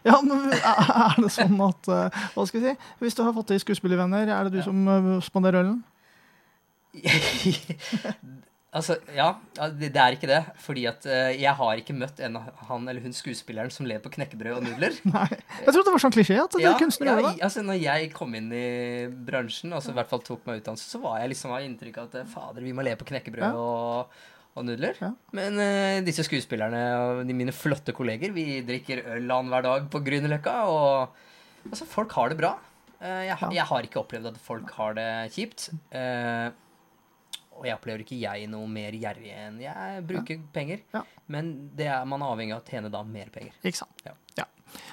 Ja, 0.01 0.15
men 0.25 0.47
er 0.49 0.63
er 0.65 1.19
det 1.21 1.29
sånn 1.35 1.59
at 1.61 1.89
eh, 1.93 2.15
Hva 2.33 2.45
skal 2.49 2.63
jeg 2.63 2.73
si? 2.79 2.89
Hvis 3.03 3.17
du 3.19 3.21
har 3.21 3.35
fått 3.37 3.51
i 3.53 3.59
skuespillervenner, 3.61 4.31
er 4.33 4.47
det 4.49 4.55
du 4.55 4.59
Ja. 4.63 4.65
som 4.65 4.79
eh, 4.89 5.09
spanderer 5.27 5.61
ølen? 5.61 5.83
altså, 8.77 8.97
ja. 9.17 9.29
ja, 9.59 9.69
Det, 9.75 9.91
det 9.95 10.01
er 10.03 10.17
ikke 10.17 10.31
det. 10.31 10.41
Fordi 10.63 10.85
at 10.91 11.07
eh, 11.11 11.33
jeg 11.41 11.55
har 11.59 11.81
ikke 11.83 11.97
møtt 11.97 12.21
en, 12.27 12.39
han 12.69 12.89
eller 12.91 13.05
hun 13.05 13.15
skuespilleren 13.17 13.73
som 13.75 13.89
lever 13.89 14.03
på 14.05 14.13
knekkebrød 14.17 14.59
og 14.59 14.67
nudler. 14.67 14.97
Nei. 15.15 15.27
Jeg 15.31 15.71
trodde 15.75 15.87
det 15.89 15.95
var 15.97 16.05
sånn 16.07 16.17
klisjé 16.17 16.39
at 16.43 16.57
det 16.57 16.65
Ja, 16.65 16.75
kunstnere 16.81 17.15
ja, 17.15 17.21
gjør 17.21 17.29
det. 17.31 17.45
altså 17.49 17.65
når 17.67 17.81
jeg 17.83 18.11
kom 18.17 18.35
inn 18.39 18.51
i 18.57 18.65
bransjen, 19.31 19.75
altså 19.77 19.95
i 19.95 19.99
hvert 20.01 20.11
fall 20.13 20.25
tok 20.27 20.45
meg 20.49 20.63
utdannelse, 20.63 20.91
så 20.95 21.03
var 21.03 21.21
jeg 21.23 21.33
liksom 21.35 21.55
av 21.57 21.65
inntrykk 21.67 22.03
av 22.03 22.11
at 22.11 22.21
eh, 22.23 22.29
fader, 22.35 22.67
vi 22.67 22.75
må 22.77 22.87
leve 22.87 23.01
på 23.03 23.11
knekkebrød 23.13 23.47
Ja. 23.47 23.53
og, 23.55 24.23
og 24.59 24.67
nudler. 24.67 24.97
Ja. 25.03 25.13
Men 25.37 25.61
eh, 25.63 25.99
disse 26.07 26.25
skuespillerne 26.27 26.81
og 27.05 27.21
de, 27.29 27.37
mine 27.39 27.55
flotte 27.55 27.95
kolleger, 27.97 28.33
vi 28.35 28.49
drikker 28.67 29.05
øl 29.17 29.29
annenhver 29.31 29.67
dag 29.69 29.87
på 29.93 30.03
Grünerløkka, 30.07 30.57
og 30.71 31.71
altså, 31.71 31.87
folk 31.91 32.13
har 32.19 32.33
det 32.35 32.41
bra. 32.43 32.57
Eh, 33.01 33.23
jeg, 33.31 33.37
ha- 33.41 33.49
Ja. 33.51 33.61
jeg 33.63 33.69
har 33.71 33.87
ikke 33.87 34.03
opplevd 34.03 34.27
at 34.35 34.41
folk 34.43 34.73
har 34.79 34.99
det 34.99 35.07
kjipt. 35.37 35.71
Eh, 35.95 36.51
og 37.61 37.67
jeg 37.69 37.77
opplever 37.77 38.01
ikke 38.05 38.17
jeg 38.17 38.47
noe 38.49 38.69
mer 38.73 38.95
gjerrig 38.97 39.35
enn 39.37 39.59
jeg 39.61 40.05
bruker 40.09 40.39
penger. 40.55 40.81
Ja. 40.95 41.03
Men 41.31 41.51
det 41.77 41.91
er 41.93 42.07
man 42.09 42.25
avhengig 42.25 42.57
av 42.57 42.63
å 42.63 42.71
tjene 42.71 42.91
da 42.93 43.03
mer 43.05 43.29
penger. 43.35 43.53
Ikke 43.61 43.83
sant? 43.83 44.01
Ja. 44.07 44.15
Ja. 44.39 44.47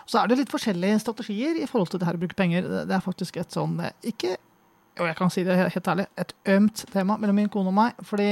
Så 0.09 0.19
er 0.19 0.27
det 0.27 0.39
litt 0.41 0.51
forskjellige 0.51 0.99
strategier 0.99 1.61
i 1.61 1.67
forhold 1.69 1.93
til 1.93 2.01
det 2.01 2.09
her 2.09 2.17
å 2.17 2.21
bruke 2.21 2.35
penger. 2.37 2.67
Det 2.67 2.83
det 2.89 2.97
er 2.97 3.05
faktisk 3.05 3.39
et 3.39 3.55
sånn 3.55 3.79
eh, 3.83 3.95
ikke 4.11 4.35
Og 4.97 5.05
jeg 5.05 5.17
kan 5.19 5.31
si 5.31 5.43
det 5.45 5.55
helt 5.61 5.87
ærlig, 5.93 6.07
et 6.17 6.33
ømt 6.57 6.83
tema 6.91 7.19
mellom 7.21 7.37
min 7.37 7.51
kone 7.53 7.71
og 7.71 7.77
meg. 7.77 7.99
Fordi 8.03 8.31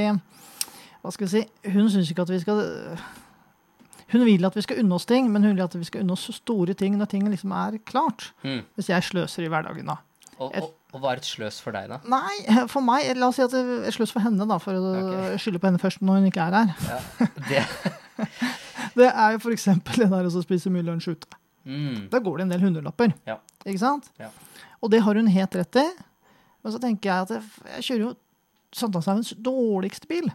hva 1.00 1.12
skal 1.14 1.28
vi 1.28 1.32
si, 1.32 1.44
hun 1.70 1.88
syns 1.92 2.10
ikke 2.10 2.26
at 2.26 2.34
vi 2.34 2.40
skal 2.42 2.64
Hun 4.10 4.24
vil 4.26 4.44
at 4.46 4.56
vi 4.56 4.64
skal 4.66 4.82
unne 4.82 4.98
oss 4.98 5.06
ting, 5.06 5.30
men 5.32 5.42
hun 5.46 5.56
vil 5.56 5.64
at 5.64 5.74
vi 5.74 5.86
skal 5.86 6.04
unne 6.04 6.14
oss 6.14 6.28
store 6.34 6.74
ting 6.74 6.98
når 6.98 7.08
ting 7.10 7.24
liksom 7.30 7.54
er 7.56 7.78
klart. 7.86 8.32
Mm. 8.44 8.66
Hvis 8.76 8.90
jeg 8.92 9.02
sløser 9.02 9.46
i 9.46 9.48
hverdagen, 9.50 9.88
da. 9.88 9.96
Og, 10.36 10.52
og, 10.52 10.74
og 10.96 11.02
hva 11.02 11.12
er 11.12 11.20
et 11.20 11.28
sløs 11.28 11.60
for 11.60 11.76
deg, 11.76 11.90
da? 11.92 12.00
Nei, 12.08 12.64
for 12.72 12.84
meg 12.84 13.10
La 13.18 13.28
oss 13.28 13.36
si 13.38 13.44
at 13.44 13.52
det 13.52 13.62
er 13.90 13.94
sløs 13.94 14.14
for 14.14 14.24
henne, 14.24 14.48
da, 14.48 14.56
for 14.62 14.78
å 14.78 14.92
okay. 14.96 15.40
skylde 15.42 15.60
på 15.60 15.68
henne 15.68 15.80
først 15.82 16.00
når 16.00 16.22
hun 16.22 16.28
ikke 16.30 16.46
er 16.48 16.56
her. 16.56 16.72
Ja, 16.88 17.26
det, 17.50 17.64
Det 18.96 19.08
er 19.10 19.36
jo 19.36 19.52
eksempel 19.52 20.00
det 20.00 20.08
der 20.12 20.28
å 20.28 20.42
spise 20.44 20.72
mye 20.72 20.86
lunsj 20.86 21.12
ute. 21.12 21.40
Mm. 21.66 22.06
Da 22.12 22.20
går 22.22 22.38
det 22.38 22.46
en 22.46 22.52
del 22.54 22.64
hundrelapper. 22.64 23.12
Ja. 23.28 23.40
Ikke 23.66 23.82
sant? 23.82 24.08
Ja. 24.22 24.30
Og 24.80 24.92
det 24.92 25.02
har 25.04 25.18
hun 25.18 25.28
helt 25.32 25.56
rett 25.58 25.80
i. 25.82 25.86
Men 26.64 26.74
så 26.74 26.80
tenker 26.82 27.10
jeg 27.10 27.26
at 27.26 27.34
jeg, 27.36 27.66
jeg 27.76 27.86
kjører 27.90 28.04
jo 28.06 28.14
Sandalshaugens 28.76 29.34
dårligste 29.40 30.08
bil. 30.10 30.30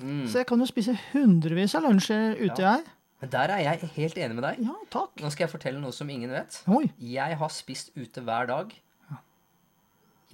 Mm. 0.00 0.24
Så 0.30 0.40
jeg 0.40 0.48
kan 0.48 0.60
jo 0.60 0.68
spise 0.68 0.94
hundrevis 1.10 1.74
av 1.76 1.86
lunsjer 1.86 2.36
ute, 2.38 2.60
Ja. 2.62 2.76
jeg. 2.76 2.96
Men 3.20 3.32
der 3.34 3.52
er 3.52 3.60
jeg 3.60 3.90
helt 3.96 4.18
enig 4.18 4.36
med 4.38 4.44
deg. 4.46 4.60
Ja, 4.64 4.74
takk. 4.92 5.10
Nå 5.20 5.28
skal 5.32 5.44
jeg 5.44 5.52
fortelle 5.52 5.80
noe 5.80 5.92
som 5.92 6.08
ingen 6.08 6.30
vet. 6.32 6.62
Oi. 6.72 6.86
Jeg 7.04 7.36
har 7.36 7.50
spist 7.52 7.90
ute 7.96 8.22
hver 8.24 8.48
dag 8.48 8.72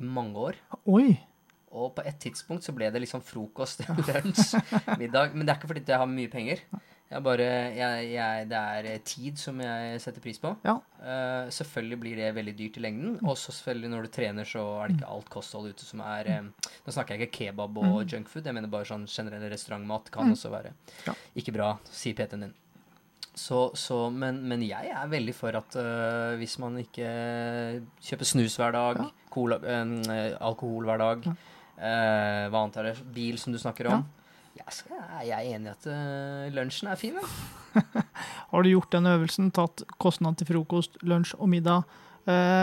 i 0.01 0.05
mange 0.19 0.37
år. 0.51 0.59
Oi. 0.87 1.17
Og 1.77 1.91
på 1.97 2.05
et 2.09 2.19
tidspunkt 2.23 2.65
så 2.65 2.73
ble 2.73 2.89
det 2.95 3.03
liksom 3.03 3.25
frokost, 3.27 3.83
lunsj, 4.09 4.57
middag. 5.01 5.35
Men 5.35 5.45
det 5.47 5.53
er 5.55 5.59
ikke 5.59 5.73
fordi 5.73 5.85
jeg 5.89 6.01
har 6.03 6.09
mye 6.11 6.31
penger. 6.33 6.63
Jeg 7.07 7.23
bare, 7.23 7.45
jeg, 7.77 8.07
jeg, 8.17 8.47
det 8.51 8.59
er 8.59 9.03
tid 9.07 9.37
som 9.39 9.61
jeg 9.63 10.01
setter 10.03 10.23
pris 10.25 10.41
på. 10.43 10.51
Ja. 10.67 10.73
Uh, 10.99 11.47
selvfølgelig 11.55 11.99
blir 12.03 12.17
det 12.19 12.33
veldig 12.35 12.55
dyrt 12.59 12.79
i 12.81 12.83
lengden. 12.83 13.13
Og 13.23 13.37
så 13.39 13.55
selvfølgelig 13.55 13.93
når 13.93 14.09
du 14.09 14.13
trener, 14.17 14.49
så 14.49 14.65
er 14.83 14.91
det 14.91 14.97
ikke 14.99 15.13
alt 15.15 15.31
kosthold 15.31 15.71
ute 15.71 15.87
som 15.87 16.03
er 16.03 16.31
eh, 16.33 16.49
Nå 16.87 16.95
snakker 16.95 17.15
jeg 17.15 17.29
ikke 17.29 17.45
kebab 17.53 17.79
og 17.79 18.03
junkfood, 18.11 18.47
jeg 18.47 18.57
mener 18.57 18.71
bare 18.73 18.89
sånn 18.91 19.07
generell 19.11 19.47
restaurantmat 19.53 20.11
kan 20.15 20.35
også 20.35 20.51
være 20.51 20.75
Ja. 21.07 21.15
ikke 21.39 21.55
bra, 21.55 21.77
sier 21.95 22.19
PT-en 22.19 22.49
din. 22.49 22.55
Så, 23.37 23.59
så, 23.77 23.99
men, 24.11 24.39
men 24.49 24.63
jeg 24.65 24.89
er 24.97 25.09
veldig 25.13 25.35
for 25.37 25.53
at 25.59 25.77
øh, 25.77 26.37
hvis 26.41 26.55
man 26.63 26.79
ikke 26.81 27.09
kjøper 28.07 28.25
snus 28.25 28.55
hver 28.57 28.73
dag, 28.73 28.97
Ja. 29.03 29.09
cola, 29.31 29.59
øh, 29.61 30.37
alkohol 30.41 30.85
hver 30.89 30.97
dag, 31.03 31.27
øh, 31.29 32.47
hva 32.49 32.63
annet 32.63 32.79
er 32.81 32.83
det, 32.91 33.03
bil 33.15 33.37
som 33.39 33.53
du 33.53 33.59
snakker 33.61 33.91
om, 33.93 34.07
ja. 34.57 34.65
så 34.73 34.89
er 35.21 35.27
jeg 35.29 35.53
enig 35.53 35.69
i 35.69 35.75
at 35.75 36.53
lunsjen 36.57 36.89
er 36.89 36.97
fin. 36.97 37.19
Har 38.51 38.63
du 38.65 38.71
gjort 38.73 38.89
den 38.97 39.07
øvelsen, 39.11 39.51
tatt 39.53 39.83
kostnad 40.01 40.39
til 40.41 40.49
frokost, 40.49 40.97
lunsj 41.05 41.35
og 41.37 41.49
middag, 41.53 41.83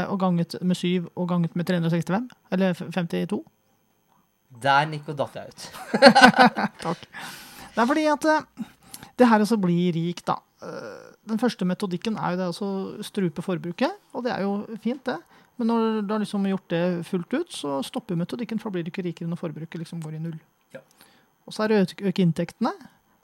og 0.09 0.17
ganget 0.19 0.55
med 0.65 0.75
syv 0.75 1.05
og 1.15 1.29
ganget 1.29 1.53
med 1.55 1.65
365? 1.69 2.33
Eller 2.51 2.73
f- 2.73 2.89
52? 2.91 3.43
Der, 4.63 4.85
Nico, 4.89 5.13
datt 5.17 5.37
jeg 5.37 5.53
ut. 5.53 5.69
Takk. 6.83 7.05
Det 7.73 7.81
er 7.81 7.87
fordi 7.89 8.03
at 8.09 8.25
det 9.21 9.29
her 9.29 9.45
også 9.45 9.57
blir 9.61 9.93
rik, 9.95 10.25
da. 10.27 10.35
Eh, 10.63 11.11
Den 11.27 11.39
første 11.39 11.65
metodikken 11.67 12.17
er 12.19 12.33
jo 12.33 12.39
det 12.41 12.47
å 12.51 12.71
strupe 13.03 13.43
forbruket, 13.45 13.91
og 14.13 14.23
det 14.25 14.31
er 14.35 14.41
jo 14.45 14.53
fint, 14.83 15.03
det. 15.07 15.17
Men 15.59 15.69
når 15.69 16.01
du 16.07 16.13
har 16.15 16.19
liksom 16.23 16.47
gjort 16.49 16.67
det 16.73 16.81
fullt 17.05 17.33
ut, 17.37 17.51
så 17.53 17.77
stopper 17.85 18.17
metodikken, 18.17 18.59
for 18.59 18.69
da 18.71 18.77
blir 18.79 18.87
du 18.87 18.91
ikke 18.91 19.03
rikere 19.05 19.29
når 19.29 19.39
forbruket 19.39 19.79
liksom 19.83 20.01
går 20.03 20.17
i 20.17 20.21
null. 20.23 20.39
Ja. 20.73 20.81
Og 21.45 21.53
så 21.53 21.63
er 21.63 21.73
det 21.73 21.77
å 21.79 22.09
øke, 22.09 22.23
inntektene. 22.25 22.71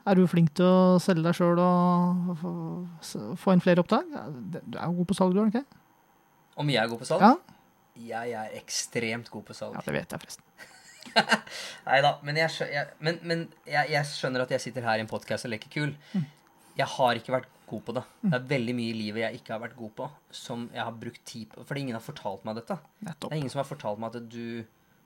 Er 0.07 0.15
du 0.15 0.23
flink 0.31 0.53
til 0.57 0.65
å 0.65 0.99
selge 1.01 1.25
deg 1.25 1.35
sjøl 1.37 1.59
og 1.59 2.29
få, 2.39 3.53
inn 3.53 3.63
flere 3.63 3.83
oppdrag? 3.83 4.07
Du 4.65 4.77
er 4.77 4.85
jo 4.85 4.99
god 5.01 5.09
på 5.11 5.17
salg, 5.17 5.33
du 5.35 5.41
er 5.41 5.49
du 5.49 5.57
ikke? 5.57 5.65
Om 6.59 6.69
jeg 6.71 6.81
er 6.83 6.91
god 6.91 7.01
på 7.03 7.09
salg? 7.09 7.25
Ja. 7.25 7.55
Jeg 7.99 8.31
er 8.39 8.53
ekstremt 8.61 9.27
god 9.33 9.43
på 9.49 9.53
salg. 9.57 9.75
ja, 9.75 9.81
det 9.85 9.93
vet 9.97 10.13
jeg 10.15 10.21
forresten. 10.23 10.45
Nei 11.89 11.99
da, 12.05 12.13
men, 12.23 12.37
jeg, 12.37 12.51
skjø- 12.53 12.69
jeg, 12.71 12.87
men, 13.03 13.17
men 13.27 13.45
jeg, 13.67 13.89
jeg 13.91 14.05
skjønner 14.13 14.43
at 14.45 14.51
jeg 14.55 14.61
sitter 14.67 14.85
her 14.85 15.01
i 15.01 15.03
en 15.03 15.09
podkast 15.09 15.47
og 15.47 15.51
leker 15.53 15.71
kul. 15.73 15.95
Mm. 16.13 16.25
Jeg 16.79 16.87
har 16.95 17.19
ikke 17.19 17.35
vært 17.35 17.49
god 17.69 17.85
på 17.85 17.95
det. 17.99 18.03
Det 18.23 18.35
er 18.39 18.49
veldig 18.49 18.75
mye 18.79 18.91
i 18.93 18.97
livet 18.97 19.23
jeg 19.25 19.39
ikke 19.41 19.53
har 19.55 19.63
vært 19.65 19.77
god 19.77 19.95
på, 19.99 20.09
som 20.33 20.67
jeg 20.73 20.81
har 20.81 20.99
brukt 21.03 21.23
tid 21.27 21.49
på. 21.53 21.65
Fordi 21.67 21.85
ingen 21.85 21.97
har 21.99 22.05
fortalt 22.05 22.45
meg 22.47 22.59
dette. 22.61 22.79
Det 23.03 23.29
er 23.29 23.37
ingen 23.37 23.51
som 23.53 23.61
har 23.61 23.69
fortalt 23.69 24.01
meg 24.01 24.15
at 24.15 24.29
du 24.31 24.63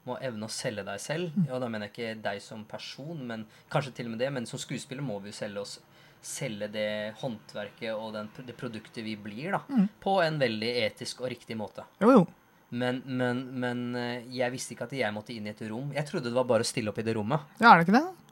må 0.07 0.17
evne 0.19 0.47
å 0.47 0.51
selge 0.51 0.83
deg 0.87 1.01
selv. 1.01 1.33
Og 1.47 1.59
da 1.63 1.69
mener 1.71 1.89
jeg 1.89 1.93
ikke 1.95 2.21
deg 2.23 2.43
som 2.43 2.63
person, 2.69 3.25
men 3.27 3.47
kanskje 3.73 3.95
til 3.99 4.09
og 4.09 4.15
med 4.15 4.23
det. 4.23 4.31
Men 4.35 4.47
som 4.49 4.61
skuespiller 4.61 5.03
må 5.05 5.19
vi 5.23 5.31
jo 5.33 5.39
selge 5.41 5.65
oss 5.65 5.75
selge 6.23 6.69
det 6.71 6.87
håndverket 7.19 7.91
og 7.97 8.13
den, 8.15 8.29
det 8.47 8.55
produktet 8.55 9.03
vi 9.03 9.17
blir, 9.19 9.57
da. 9.57 9.59
På 9.99 10.21
en 10.23 10.39
veldig 10.39 10.69
etisk 10.85 11.25
og 11.25 11.33
riktig 11.33 11.57
måte. 11.59 11.83
Jo, 11.99 12.13
jo. 12.15 12.23
Men, 12.73 13.03
men, 13.05 13.41
men 13.61 13.81
eh, 13.99 14.23
jeg 14.33 14.49
visste 14.55 14.73
ikke 14.73 14.87
at 14.87 14.95
jeg 14.97 15.13
måtte 15.13 15.33
inn 15.35 15.45
i 15.45 15.51
et 15.51 15.59
rom. 15.69 15.91
Jeg 15.93 16.07
trodde 16.09 16.31
det 16.31 16.37
var 16.39 16.47
bare 16.49 16.65
å 16.65 16.67
stille 16.67 16.89
opp 16.89 16.97
i 16.97 17.05
det 17.05 17.13
rommet. 17.13 17.43
Ja, 17.59 17.73
er 17.73 17.81
det 17.81 17.85
ikke 17.85 17.99
det? 17.99 18.22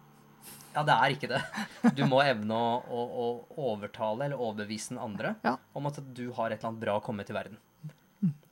Ja, 0.73 0.84
det 0.88 0.93
er 0.95 1.15
ikke 1.17 1.27
det. 1.32 1.41
Du 1.97 2.06
må 2.08 2.21
evne 2.23 2.56
å, 2.56 2.77
å, 2.88 3.01
å 3.23 3.65
overtale 3.73 4.25
eller 4.30 4.39
overbevise 4.39 4.93
den 4.93 5.01
andre 5.04 5.36
Ja. 5.43 5.58
om 5.75 5.89
at 5.89 5.99
du 6.15 6.30
har 6.38 6.51
et 6.54 6.60
eller 6.62 6.69
annet 6.71 6.84
bra 6.86 6.95
å 6.99 7.04
komme 7.04 7.25
til 7.27 7.36
verden. 7.36 7.58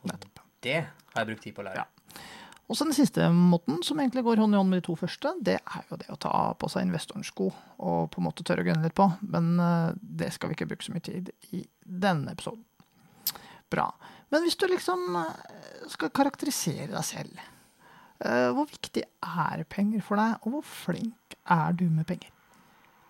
Nettopp. 0.03 0.41
Det 0.63 0.81
har 0.83 1.21
jeg 1.23 1.29
brukt 1.29 1.43
tid 1.45 1.55
på 1.55 1.63
å 1.63 1.67
lære. 1.69 1.85
Ja. 1.85 2.21
Og 2.69 2.77
så 2.77 2.85
den 2.85 2.93
siste 2.93 3.25
måten, 3.33 3.79
som 3.81 3.97
egentlig 3.97 4.21
går 4.27 4.37
hånd 4.43 4.53
i 4.53 4.57
hånd 4.59 4.69
med 4.69 4.81
de 4.83 4.85
to 4.85 4.93
første, 4.99 5.31
det 5.41 5.55
er 5.57 5.85
jo 5.89 5.97
det 5.97 6.09
å 6.13 6.17
ta 6.21 6.33
på 6.59 6.67
seg 6.69 6.85
investorens 6.85 7.31
sko 7.31 7.47
og 7.81 8.11
på 8.13 8.19
en 8.21 8.27
måte 8.27 8.43
tørre 8.45 8.61
å 8.61 8.67
gunne 8.67 8.83
litt 8.85 8.93
på. 8.99 9.07
Men 9.25 9.47
eh, 9.63 9.95
det 10.01 10.29
skal 10.35 10.51
vi 10.51 10.57
ikke 10.59 10.67
bruke 10.69 10.85
så 10.85 10.93
mye 10.93 11.05
tid 11.07 11.31
i 11.57 11.63
denne 11.81 12.35
episoden. 12.35 12.61
Bra. 13.73 13.87
Men 14.29 14.45
hvis 14.45 14.57
du 14.61 14.67
liksom 14.69 15.07
eh, 15.17 15.87
skal 15.95 16.11
karakterisere 16.13 16.91
deg 16.93 17.05
selv, 17.07 17.41
hvor 18.19 18.67
viktig 18.67 19.05
er 19.05 19.63
penger 19.71 20.03
for 20.03 20.19
deg, 20.19 20.41
og 20.43 20.57
hvor 20.57 20.65
flink 20.67 21.37
er 21.47 21.75
du 21.79 21.85
med 21.87 22.07
penger? 22.09 22.33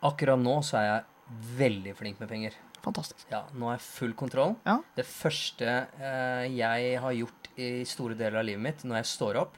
Akkurat 0.06 0.40
nå 0.40 0.60
så 0.64 0.78
er 0.80 0.86
jeg 0.88 1.40
veldig 1.60 1.96
flink 1.98 2.22
med 2.22 2.30
penger. 2.32 2.58
Fantastisk. 2.84 3.26
Ja, 3.32 3.44
nå 3.54 3.70
har 3.70 3.78
jeg 3.78 3.86
full 3.86 4.14
kontroll. 4.18 4.56
Ja. 4.68 4.80
Det 4.96 5.06
første 5.08 5.72
eh, 6.00 6.46
jeg 6.56 7.00
har 7.04 7.18
gjort 7.18 7.50
i 7.60 7.72
store 7.88 8.16
deler 8.20 8.40
av 8.40 8.48
livet 8.48 8.64
mitt 8.64 8.86
når 8.88 9.02
jeg 9.02 9.10
står 9.14 9.42
opp, 9.42 9.58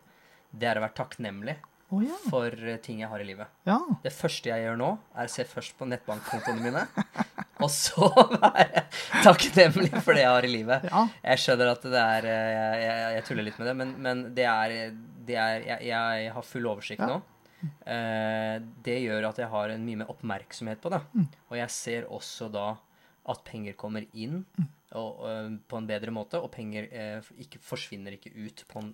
det 0.51 0.67
er 0.67 0.79
å 0.79 0.83
være 0.83 0.97
takknemlig 0.97 1.55
oh, 1.91 2.01
ja. 2.03 2.17
for 2.31 2.49
eh, 2.49 2.79
ting 2.83 3.03
jeg 3.03 3.11
har 3.11 3.21
i 3.21 3.27
livet. 3.27 3.53
Ja. 3.67 3.77
Det 4.03 4.13
første 4.15 4.51
jeg 4.51 4.65
gjør 4.65 4.81
nå, 4.81 4.91
er 5.15 5.29
å 5.29 5.33
se 5.35 5.45
først 5.47 5.77
på 5.77 5.87
nettbankkontoene 5.91 6.65
mine, 6.65 6.85
og 7.63 7.69
så 7.71 8.09
være 8.41 8.87
takknemlig 9.21 9.93
for 9.99 10.17
det 10.17 10.25
jeg 10.25 10.33
har 10.33 10.47
i 10.47 10.53
livet. 10.55 10.89
ja. 10.89 11.05
Jeg 11.29 11.45
skjønner 11.45 11.73
at 11.75 11.87
det 11.93 12.03
er 12.17 12.29
eh, 12.31 12.51
Jeg, 12.81 12.99
jeg, 13.19 13.25
tuller 13.29 13.47
litt 13.47 13.61
med 13.61 13.69
det, 13.71 13.77
men, 13.83 13.95
men 14.01 14.25
det 14.37 14.49
er, 14.49 14.75
er 15.39 15.65
jeg, 15.67 15.87
jeg 15.91 16.31
har 16.33 16.41
full 16.47 16.67
oversikt 16.71 16.99
Ja. 16.99 17.07
nå. 17.07 17.21
Eh, 17.85 18.59
det 18.83 18.95
gjør 19.03 19.27
at 19.29 19.37
jeg 19.37 19.49
har 19.51 19.69
en 19.69 19.83
mye 19.85 19.99
mer 20.01 20.09
oppmerksomhet 20.09 20.81
på 20.81 20.89
det. 20.89 21.01
Mm. 21.13 21.27
Og 21.51 21.57
jeg 21.59 21.69
ser 21.69 22.07
også 22.09 22.49
da 22.51 22.71
at 23.31 23.43
penger 23.45 23.73
kommer 23.77 24.05
inn 24.17 24.45
og, 24.97 25.19
eh, 25.29 25.49
på 25.69 25.77
en 25.77 25.87
bedre 25.87 26.11
måte, 26.11 26.41
og 26.41 26.51
penger 26.51 26.87
eh, 26.91 27.21
ikke, 27.39 27.59
forsvinner 27.61 28.17
ikke 28.17 28.33
ut 28.33 28.63
på 28.67 28.81
en 28.81 28.93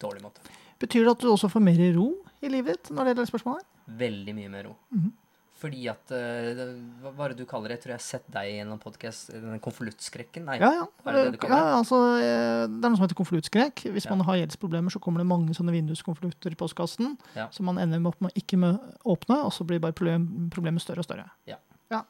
dårlig 0.00 0.22
måte. 0.24 0.40
Betyr 0.80 1.04
det 1.04 1.10
at 1.12 1.20
du 1.20 1.28
også 1.28 1.50
får 1.52 1.60
mer 1.62 1.82
ro 1.94 2.06
i 2.40 2.48
livet 2.48 2.78
ditt 2.78 2.90
når 2.96 3.04
det 3.04 3.12
gjelder 3.14 3.30
spørsmålet? 3.34 3.66
Veldig 4.00 4.34
mye 4.34 4.48
mer 4.56 4.64
ro. 4.70 4.76
Mhm. 4.96 5.12
Fordi 5.60 5.82
at 5.92 6.12
eh, 6.16 6.60
Hva 7.04 7.26
er 7.26 7.34
det 7.34 7.42
du 7.42 7.46
kaller 7.48 7.68
det? 7.68 7.76
Jeg 7.76 7.82
tror 7.84 7.92
jeg 7.92 7.98
har 7.98 8.04
sett 8.06 8.28
deg 8.32 8.48
i 8.48 8.58
en 8.62 8.70
podkast. 8.80 9.28
Den 9.34 9.60
konvoluttskrekken? 9.60 10.46
Nei. 10.48 10.56
Ja, 10.62 10.70
ja. 10.78 10.86
Er 11.04 11.12
det 11.18 11.24
det 11.26 11.32
du 11.34 11.40
kaller 11.42 11.60
ja 11.60 11.74
altså, 11.80 11.98
eh, 12.16 12.62
det 12.70 12.80
er 12.80 12.92
noe 12.94 12.96
som 13.00 13.04
heter 13.04 13.18
konvoluttskrekk. 13.18 13.82
Hvis 13.92 14.06
Ja. 14.08 14.14
man 14.14 14.24
har 14.24 14.38
gjeldsproblemer, 14.40 14.90
så 14.94 15.00
kommer 15.04 15.20
det 15.20 15.26
mange 15.28 15.52
sånne 15.56 15.74
vinduskonvolutter 15.76 16.52
i 16.56 16.56
postkassen 16.56 17.18
Ja. 17.36 17.48
som 17.52 17.66
man 17.68 17.76
ender 17.78 18.00
opp 18.08 18.20
med 18.24 18.32
ikke 18.34 18.56
å 18.56 18.78
åpne, 19.16 19.44
og 19.44 19.52
så 19.52 19.66
blir 19.66 19.80
bare 19.80 19.92
problem, 19.92 20.48
problemet 20.50 20.80
større 20.80 21.04
og 21.04 21.04
større. 21.04 21.28
Ja. 21.46 21.56
ja. 21.90 22.02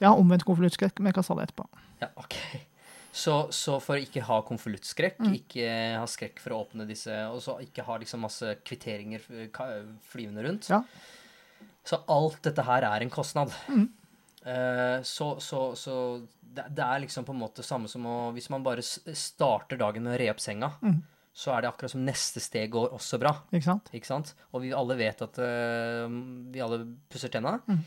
Jeg 0.00 0.08
har 0.10 0.18
omvendt 0.18 0.44
konvoluttskrekk, 0.44 0.98
men 1.00 1.06
jeg 1.12 1.14
kan 1.14 1.24
sa 1.24 1.34
det 1.34 1.48
etterpå. 1.48 1.66
Ja, 2.02 2.08
ok. 2.18 2.36
Så, 3.12 3.48
så 3.52 3.78
for 3.80 3.96
å 3.96 4.00
ikke 4.04 4.22
ha 4.24 4.40
konvoluttskrekk, 4.42 5.18
Mm. 5.20 5.34
ikke 5.36 5.96
ha 6.00 6.04
skrekk 6.06 6.38
for 6.40 6.50
å 6.52 6.60
åpne 6.66 6.86
disse, 6.88 7.12
og 7.28 7.40
så 7.44 7.58
ikke 7.60 7.84
ha 7.84 7.96
liksom 7.98 8.20
masse 8.24 8.56
kvitteringer 8.64 9.20
flyvende 10.12 10.42
rundt 10.44 10.68
Ja. 10.68 10.82
Så 11.84 11.98
alt 12.10 12.40
dette 12.46 12.62
her 12.66 12.86
er 12.86 13.02
en 13.04 13.10
kostnad. 13.10 13.52
Mm. 13.68 13.88
Eh, 14.44 14.98
så 15.06 15.36
så, 15.40 15.62
så 15.78 15.94
det, 16.42 16.64
det 16.74 16.82
er 16.84 17.02
liksom 17.04 17.24
på 17.26 17.34
en 17.34 17.40
måte 17.44 17.62
samme 17.62 17.86
som 17.90 18.06
å 18.10 18.16
Hvis 18.34 18.50
man 18.50 18.64
bare 18.66 18.82
starter 18.82 19.78
dagen 19.80 20.02
med 20.02 20.16
å 20.16 20.20
re 20.20 20.30
opp 20.34 20.42
senga, 20.42 20.72
Mm. 20.82 21.00
så 21.32 21.54
er 21.54 21.62
det 21.62 21.70
akkurat 21.70 21.94
som 21.94 22.04
neste 22.04 22.42
steg 22.44 22.70
går 22.74 22.92
også 22.92 23.18
bra. 23.22 23.36
Ikke 23.52 23.64
sant? 23.70 23.90
Ikke 23.94 24.10
sant? 24.10 24.34
Og 24.52 24.62
vi 24.66 24.72
alle 24.76 24.98
vet 24.98 25.22
at 25.24 25.38
uh, 25.40 26.06
vi 26.52 26.60
alle 26.60 26.82
pusser 27.08 27.32
tenna. 27.32 27.58
Mm. 27.66 27.82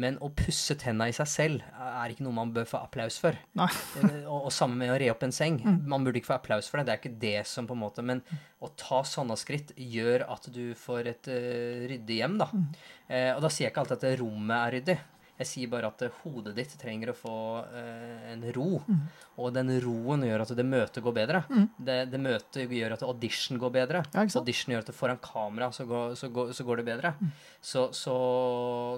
Men 0.00 0.18
å 0.22 0.28
pusse 0.30 0.76
tenna 0.78 1.08
i 1.10 1.14
seg 1.16 1.26
selv 1.26 1.62
er 1.74 2.12
ikke 2.12 2.22
noe 2.22 2.36
man 2.36 2.52
bør 2.54 2.68
få 2.68 2.78
applaus 2.84 3.16
for. 3.18 3.34
Eh, 3.34 4.20
og, 4.28 4.44
og 4.46 4.52
samme 4.54 4.76
med 4.78 4.92
å 4.92 4.98
re 5.00 5.08
opp 5.10 5.24
en 5.26 5.32
seng. 5.34 5.56
Mm. 5.64 5.80
Man 5.90 6.04
burde 6.06 6.20
ikke 6.20 6.30
få 6.30 6.36
applaus 6.36 6.68
for 6.70 6.78
det. 6.78 6.86
Det 6.86 6.92
er 6.94 7.00
ikke 7.00 7.20
det 7.24 7.40
som 7.50 7.66
på 7.66 7.74
en 7.74 7.82
måte 7.82 8.04
Men 8.06 8.20
å 8.62 8.70
ta 8.78 9.00
sånne 9.02 9.34
skritt 9.40 9.72
gjør 9.74 10.28
at 10.30 10.46
du 10.54 10.76
får 10.78 11.10
et 11.10 11.30
uh, 11.32 11.88
ryddig 11.90 12.20
hjem, 12.20 12.36
da. 12.38 12.46
Mm. 12.54 12.68
Eh, 13.10 13.32
og 13.34 13.42
da 13.42 13.50
sier 13.50 13.66
jeg 13.66 13.74
ikke 13.74 13.82
alltid 13.84 13.98
at 13.98 14.20
rommet 14.22 14.56
er 14.60 14.78
ryddig. 14.78 14.98
Jeg 15.40 15.48
sier 15.48 15.70
bare 15.72 15.88
at 15.88 16.02
eh, 16.04 16.16
hodet 16.20 16.52
ditt 16.58 16.72
trenger 16.78 17.12
å 17.12 17.16
få 17.16 17.36
eh, 17.64 18.32
en 18.34 18.42
ro. 18.54 18.82
Mm. 18.84 19.00
Og 19.40 19.54
den 19.56 19.72
roen 19.82 20.26
gjør 20.28 20.44
at 20.44 20.52
det 20.58 20.66
møtet 20.68 21.04
går 21.04 21.16
bedre. 21.16 21.40
Mm. 21.48 21.64
Det, 21.88 21.96
det 22.12 22.20
møtet 22.20 22.74
gjør 22.76 22.96
at 22.96 23.04
audition 23.06 23.60
går 23.62 23.72
bedre. 23.78 24.02
Ja. 24.12 24.26
Audition 24.42 24.74
gjør 24.74 24.84
at 24.84 24.92
foran 24.96 25.22
kamera 25.24 25.70
så 25.72 25.88
går, 25.88 26.12
så 26.20 26.28
går, 26.34 26.52
så 26.56 26.66
går 26.68 26.82
det 26.82 26.86
bedre. 26.90 27.14
Mm. 27.18 27.32
Så, 27.72 27.86
så, 27.96 28.18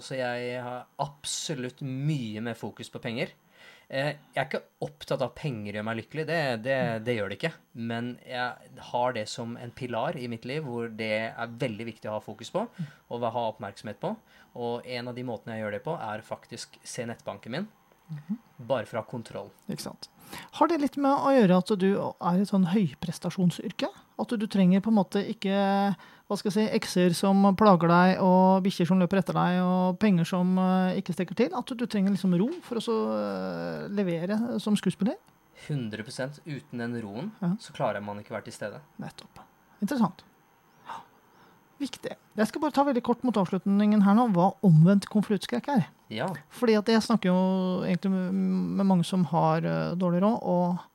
så 0.02 0.18
jeg 0.18 0.58
har 0.66 0.88
absolutt 1.04 1.84
mye 1.86 2.42
mer 2.42 2.58
fokus 2.58 2.90
på 2.90 3.02
penger. 3.02 3.32
Eh, 3.92 4.14
jeg 4.32 4.40
er 4.40 4.46
ikke 4.46 4.62
opptatt 4.86 5.20
av 5.20 5.34
penger 5.36 5.76
gjør 5.76 5.84
meg 5.84 5.98
lykkelig, 5.98 6.24
det, 6.30 6.38
det, 6.64 6.76
det 7.04 7.16
gjør 7.18 7.28
det 7.28 7.36
ikke. 7.36 7.50
Men 7.76 8.14
jeg 8.24 8.70
har 8.88 9.16
det 9.18 9.26
som 9.28 9.52
en 9.60 9.74
pilar 9.76 10.16
i 10.16 10.30
mitt 10.32 10.46
liv 10.48 10.64
hvor 10.64 10.88
det 10.88 11.10
er 11.26 11.58
veldig 11.60 11.88
viktig 11.90 12.08
å 12.08 12.16
ha 12.16 12.22
fokus 12.24 12.48
på 12.54 12.64
og 12.64 13.26
ha 13.36 13.44
oppmerksomhet 13.50 14.00
på. 14.00 14.14
Og 14.56 14.88
en 14.88 15.12
av 15.12 15.16
de 15.16 15.26
måtene 15.28 15.58
jeg 15.58 15.66
gjør 15.66 15.76
det 15.76 15.82
på, 15.84 15.98
er 16.00 16.24
faktisk 16.24 16.80
se 16.88 17.04
nettbanken 17.08 17.52
min. 17.52 17.68
Bare 18.56 18.88
for 18.88 18.96
å 18.98 19.04
ha 19.04 19.08
kontroll. 19.08 19.52
Ikke 19.68 19.84
sant. 19.84 20.08
Har 20.56 20.68
det 20.72 20.80
litt 20.80 20.96
med 21.00 21.12
å 21.12 21.32
gjøre 21.34 21.60
at 21.60 21.72
du 21.80 21.90
er 21.92 22.38
i 22.38 22.44
et 22.44 22.50
sånn 22.50 22.70
høyprestasjonsyrke? 22.72 23.92
At 24.20 24.32
du 24.40 24.46
trenger 24.48 24.84
på 24.84 24.92
en 24.92 25.00
måte 25.00 25.22
ikke 25.28 25.56
hva 26.32 26.38
skal 26.40 26.50
jeg 26.50 26.56
si, 26.56 26.76
ekser 26.78 27.14
som 27.16 27.44
plager 27.58 27.90
deg, 27.92 28.14
og 28.24 28.62
bikkjer 28.64 28.88
som 28.88 29.00
løper 29.02 29.20
etter 29.20 29.36
deg, 29.36 29.58
og 29.62 29.98
penger 30.02 30.26
som 30.28 30.56
eh, 30.58 30.98
ikke 31.02 31.14
strekker 31.16 31.38
til? 31.38 31.52
At 31.58 31.68
du 31.76 31.84
trenger 31.86 32.14
liksom 32.14 32.34
ro 32.40 32.48
for 32.64 32.80
å 32.80 32.84
så, 32.84 32.96
eh, 33.18 33.86
levere 33.92 34.40
som 34.62 34.76
skuespiller? 34.80 35.18
100% 35.68 36.40
Uten 36.48 36.80
den 36.80 36.96
roen 37.04 37.28
Ja. 37.44 37.52
så 37.62 37.70
klarer 37.76 38.02
man 38.02 38.18
ikke 38.18 38.32
å 38.32 38.38
være 38.40 38.48
til 38.48 38.56
stede. 38.56 38.80
Nettopp. 38.98 39.42
Interessant. 39.84 40.24
Ja. 40.88 40.96
Viktig. 41.82 42.16
Jeg 42.38 42.48
skal 42.48 42.60
bare 42.64 42.74
ta 42.74 42.84
veldig 42.88 43.02
kort 43.06 43.22
mot 43.26 43.36
avslutningen 43.38 44.02
her 44.02 44.16
nå, 44.18 44.28
hva 44.34 44.48
omvendt 44.66 45.06
konvoluttskrekk 45.12 45.68
er. 45.76 45.84
Ja. 46.10 46.26
Fordi 46.50 46.74
at 46.80 46.88
jeg 46.90 47.04
snakker 47.04 47.30
jo 47.30 47.38
egentlig 47.86 48.10
med, 48.10 48.32
med 48.80 48.88
mange 48.88 49.04
som 49.06 49.24
har 49.30 49.62
eh, 49.62 49.94
dårlig 50.00 50.22
råd, 50.24 50.40
og 50.42 50.88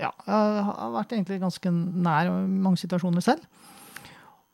ja, 0.00 0.10
jeg 0.26 0.64
har 0.66 0.90
vært 0.96 1.12
egentlig 1.16 1.40
ganske 1.40 1.70
nær 1.72 2.30
mange 2.46 2.80
situasjoner 2.80 3.24
selv. 3.24 3.44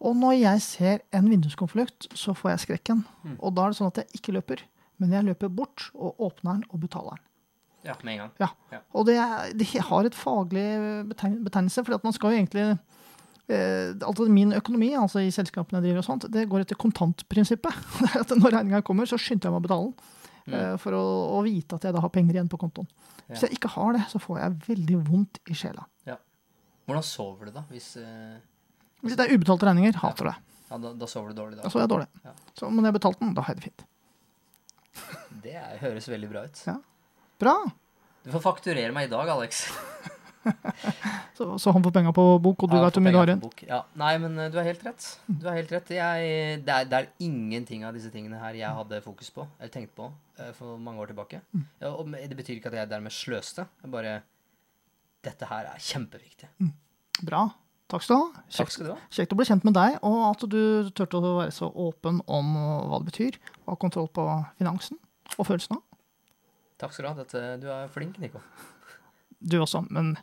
Og 0.02 0.16
når 0.18 0.32
jeg 0.40 0.62
ser 0.66 1.02
en 1.14 1.28
vinduskonvolutt, 1.30 2.08
så 2.18 2.34
får 2.34 2.50
jeg 2.56 2.62
skrekken. 2.66 3.04
Mm. 3.22 3.36
Og 3.38 3.52
da 3.54 3.66
er 3.68 3.72
det 3.74 3.78
sånn 3.78 3.92
at 3.92 4.00
jeg 4.02 4.18
ikke 4.18 4.34
løper, 4.34 4.64
men 4.98 5.12
jeg 5.14 5.26
løper 5.28 5.50
bort 5.54 5.88
og 5.94 6.18
åpner 6.26 6.58
den 6.58 6.64
og 6.70 6.82
betaler 6.82 7.20
den. 7.20 7.28
ja, 7.86 7.94
med 8.02 8.12
en 8.14 8.18
gang. 8.24 8.32
Ja, 8.38 8.80
Og 8.94 9.06
det, 9.06 9.16
det 9.58 9.66
har 9.88 10.06
et 10.06 10.14
faglig 10.18 10.64
betegnelse, 11.10 11.84
for 11.84 11.98
man 12.04 12.14
skal 12.14 12.30
jo 12.34 12.38
egentlig 12.38 12.66
eh, 13.48 13.94
altså 14.06 14.28
Min 14.30 14.52
økonomi 14.54 14.92
altså 14.94 15.22
i 15.22 15.30
selskapene 15.34 15.80
jeg 15.80 15.88
driver, 15.88 16.02
og 16.02 16.06
sånt, 16.06 16.26
det 16.32 16.48
går 16.50 16.62
etter 16.66 16.78
kontantprinsippet. 16.78 17.74
At 18.20 18.34
Når 18.34 18.54
regninga 18.58 18.82
kommer, 18.86 19.06
så 19.06 19.18
skynder 19.18 19.50
jeg 19.50 19.54
meg 19.56 19.62
å 19.62 19.66
betale 19.66 19.88
den. 19.88 20.18
Mm. 20.42 20.54
eh, 20.58 20.76
For 20.82 20.98
å, 20.98 21.02
å 21.38 21.42
vite 21.46 21.78
at 21.78 21.84
jeg 21.86 21.94
da 21.94 22.02
har 22.02 22.10
penger 22.14 22.34
igjen 22.38 22.50
på 22.50 22.58
kontoen. 22.58 22.88
Hvis 23.30 23.44
jeg 23.46 23.54
ikke 23.54 23.70
har 23.76 23.94
det, 23.94 24.06
så 24.10 24.18
får 24.22 24.40
jeg 24.42 24.56
veldig 24.66 25.02
vondt 25.06 25.38
i 25.50 25.54
sjela. 25.54 25.86
Hvordan 26.82 27.04
sover 27.06 27.46
du, 27.46 27.52
da? 27.54 27.62
Hvis, 27.70 27.92
eh, 27.96 28.40
Hvis 29.02 29.16
det 29.18 29.26
er 29.26 29.34
ubetalte 29.36 29.66
regninger, 29.68 29.96
hater 30.02 30.30
det. 30.30 30.34
ja, 30.70 30.78
da, 30.78 30.92
da 31.02 31.06
sover 31.10 31.32
du 31.32 31.40
dårlig, 31.42 31.56
Da 31.58 31.66
da. 31.66 31.70
så 31.72 31.78
er 31.80 31.86
jeg 31.86 31.92
dårlig. 31.92 32.08
Ja. 32.24 32.32
Så, 32.54 32.70
men 32.70 32.84
jeg 32.84 32.92
har 32.92 32.98
betalt 33.00 33.20
den, 33.20 33.34
da 33.36 33.42
har 33.44 33.54
jeg 33.54 33.62
det 33.62 33.68
fint. 33.70 33.84
Det 35.42 35.54
er, 35.58 35.76
høres 35.80 36.06
veldig 36.08 36.28
bra 36.30 36.44
ut. 36.46 36.58
Ja. 36.68 36.76
Bra! 37.42 37.54
Du 38.22 38.30
får 38.30 38.42
fakturere 38.44 38.92
meg 38.94 39.08
i 39.08 39.10
dag, 39.12 39.28
Alex. 39.34 39.64
Så, 41.38 41.46
så 41.58 41.70
han 41.74 41.82
får 41.84 41.92
penga 41.94 42.10
på 42.14 42.22
bok, 42.42 42.64
og 42.64 42.70
du 42.70 42.74
Ja, 42.76 42.82
vet 42.84 42.96
hvor 42.98 43.02
mye 43.02 43.12
du 43.14 43.18
har 43.18 43.30
igjen. 43.30 43.42
Ja. 43.66 43.78
Nei, 43.98 44.10
men 44.20 44.34
eh, 44.42 44.48
du 44.52 44.58
har 44.58 44.66
helt 44.66 44.82
rett. 44.84 45.04
Du 45.26 45.46
har 45.48 45.54
helt 45.56 45.70
rett. 45.72 45.88
Jeg, 45.94 46.58
det, 46.66 46.74
er, 46.74 46.88
det 46.90 46.98
er 46.98 47.06
ingenting 47.24 47.84
av 47.88 47.94
disse 47.96 48.10
tingene 48.12 48.38
her 48.42 48.58
jeg 48.58 48.74
hadde 48.76 48.98
fokus 49.04 49.30
på, 49.34 49.46
eller 49.58 49.72
tenkt 49.72 49.94
på, 49.96 50.08
eh, 50.42 50.50
for 50.58 50.76
mange 50.82 51.02
år 51.02 51.12
tilbake. 51.12 51.40
Mm. 51.54 51.64
Ja, 51.82 51.92
og 51.94 52.10
det 52.14 52.36
betyr 52.38 52.58
ikke 52.58 52.70
at 52.72 52.76
jeg 52.82 52.90
dermed 52.92 53.14
sløste. 53.14 53.64
Jeg 53.82 53.94
bare 53.94 54.14
Dette 55.22 55.46
her 55.46 55.68
er 55.72 55.78
kjempeviktig. 55.82 56.48
Bra. 57.22 57.44
Takk 57.90 58.02
skal 58.06 58.16
du 58.16 58.22
ha. 58.22 58.42
Kjekt, 58.48 58.72
skal 58.72 58.86
du 58.86 58.90
ha. 58.94 58.98
kjekt 59.12 59.32
å 59.34 59.36
bli 59.36 59.44
kjent 59.48 59.64
med 59.68 59.74
deg, 59.76 59.98
og 60.06 60.18
at 60.30 60.44
du 60.48 60.90
turte 60.96 61.18
å 61.18 61.32
være 61.42 61.52
så 61.52 61.68
åpen 61.68 62.22
om 62.26 62.52
hva 62.88 63.00
det 63.02 63.10
betyr. 63.10 63.38
Og 63.66 63.74
ha 63.74 63.80
kontroll 63.82 64.08
på 64.14 64.24
finansen 64.60 64.96
og 65.36 65.46
følelsene. 65.48 65.80
Takk 66.80 66.94
skal 66.94 67.04
du 67.04 67.08
ha. 67.10 67.16
Dette, 67.20 67.42
du 67.62 67.68
er 67.70 67.90
flink, 67.92 68.16
Nico. 68.22 68.40
Du 69.42 69.58
også. 69.60 69.84
Men 69.92 70.14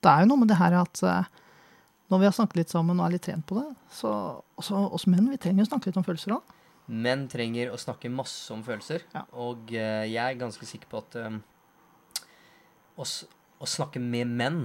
det 0.00 0.10
er 0.10 0.24
jo 0.24 0.30
noe 0.32 0.40
med 0.40 0.48
det 0.52 0.56
her 0.60 0.74
at 0.80 1.02
eh, 1.04 1.28
når 2.12 2.20
vi 2.22 2.28
har 2.28 2.34
snakket 2.36 2.58
litt 2.62 2.72
sammen 2.72 2.98
og 3.00 3.06
er 3.06 3.14
litt 3.16 3.24
trent 3.26 3.44
på 3.48 3.56
det, 3.58 3.66
så 3.94 4.10
også 4.60 4.80
oss 4.96 5.06
menn 5.10 5.28
vi 5.32 5.38
trenger 5.40 5.64
å 5.66 5.70
snakke 5.70 5.90
litt 5.90 6.00
om 6.00 6.06
følelser 6.06 6.36
òg. 6.38 6.54
Menn 6.88 7.26
trenger 7.32 7.70
å 7.72 7.78
snakke 7.80 8.10
masse 8.12 8.52
om 8.52 8.60
følelser, 8.66 9.04
Ja. 9.14 9.22
og 9.40 9.70
eh, 9.72 10.04
jeg 10.12 10.20
er 10.24 10.40
ganske 10.40 10.66
sikker 10.68 10.90
på 10.90 11.00
at 11.00 11.14
um, 11.24 11.38
å, 13.00 13.06
å 13.06 13.68
snakke 13.68 14.02
med 14.04 14.28
menn 14.36 14.60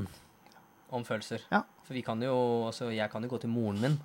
om 0.96 1.06
følelser 1.06 1.46
Ja. 1.52 1.64
For 1.86 1.98
vi 1.98 2.04
kan 2.06 2.22
jo, 2.22 2.36
altså 2.70 2.90
jeg 2.94 3.10
kan 3.12 3.24
jo 3.24 3.32
gå 3.32 3.40
til 3.42 3.52
moren 3.54 3.82
min, 3.82 3.98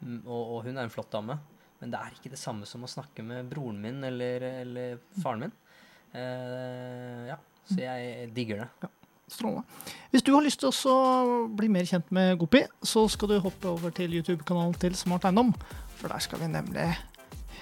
mm, 0.00 0.22
og, 0.26 0.42
og 0.42 0.58
hun 0.66 0.76
er 0.76 0.86
en 0.86 0.94
flott 0.94 1.12
dame, 1.12 1.38
men 1.80 1.90
det 1.90 1.98
er 1.98 2.14
ikke 2.14 2.30
det 2.30 2.38
samme 2.38 2.66
som 2.68 2.84
å 2.84 2.90
snakke 2.90 3.24
med 3.26 3.50
broren 3.50 3.80
min 3.82 4.02
eller, 4.06 4.44
eller 4.62 4.98
faren 5.22 5.46
min. 5.46 5.54
Uh, 6.12 7.24
ja, 7.26 7.38
så 7.66 7.78
jeg 7.80 8.28
digger 8.36 8.62
det. 8.62 8.68
Ja. 8.84 8.90
Strålende. 9.32 9.64
Hvis 10.12 10.24
du 10.26 10.34
har 10.34 10.44
lyst 10.44 10.60
til 10.60 10.90
å 10.92 11.46
bli 11.56 11.70
mer 11.72 11.86
kjent 11.88 12.10
med 12.12 12.36
Gopi, 12.38 12.66
så 12.84 13.06
skal 13.10 13.32
du 13.32 13.38
hoppe 13.40 13.70
over 13.70 13.94
til 13.94 14.12
YouTube-kanalen 14.18 14.76
til 14.82 14.94
Smart 14.98 15.24
Eiendom. 15.24 15.54
For 15.96 16.12
der 16.12 16.20
skal 16.22 16.42
vi 16.42 16.50
nemlig 16.52 16.90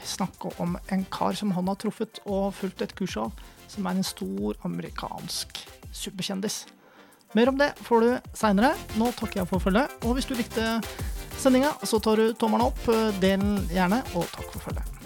snakke 0.08 0.50
om 0.62 0.76
en 0.90 1.04
kar 1.12 1.36
som 1.38 1.52
han 1.54 1.68
har 1.70 1.78
truffet 1.80 2.20
og 2.24 2.54
fulgt 2.58 2.82
et 2.82 2.94
kurs 2.98 3.16
av, 3.20 3.32
som 3.70 3.86
er 3.86 4.00
en 4.00 4.06
stor 4.06 4.58
amerikansk 4.66 5.62
superkjendis. 5.92 6.64
Mer 7.32 7.48
om 7.48 7.58
det 7.58 7.72
får 7.86 8.00
du 8.00 8.08
seinere. 8.34 8.72
Nå 8.98 9.12
takker 9.18 9.42
jeg 9.42 9.50
for 9.50 9.62
følget. 9.62 9.92
Og 10.02 10.16
hvis 10.18 10.26
du 10.26 10.34
likte 10.34 10.80
sendinga, 11.38 11.72
så 11.86 12.00
tar 12.02 12.18
du 12.18 12.32
tommelen 12.34 12.66
opp, 12.66 12.80
del 13.22 13.44
gjerne, 13.70 14.02
og 14.18 14.26
takk 14.34 14.48
for 14.56 14.70
følget. 14.70 14.99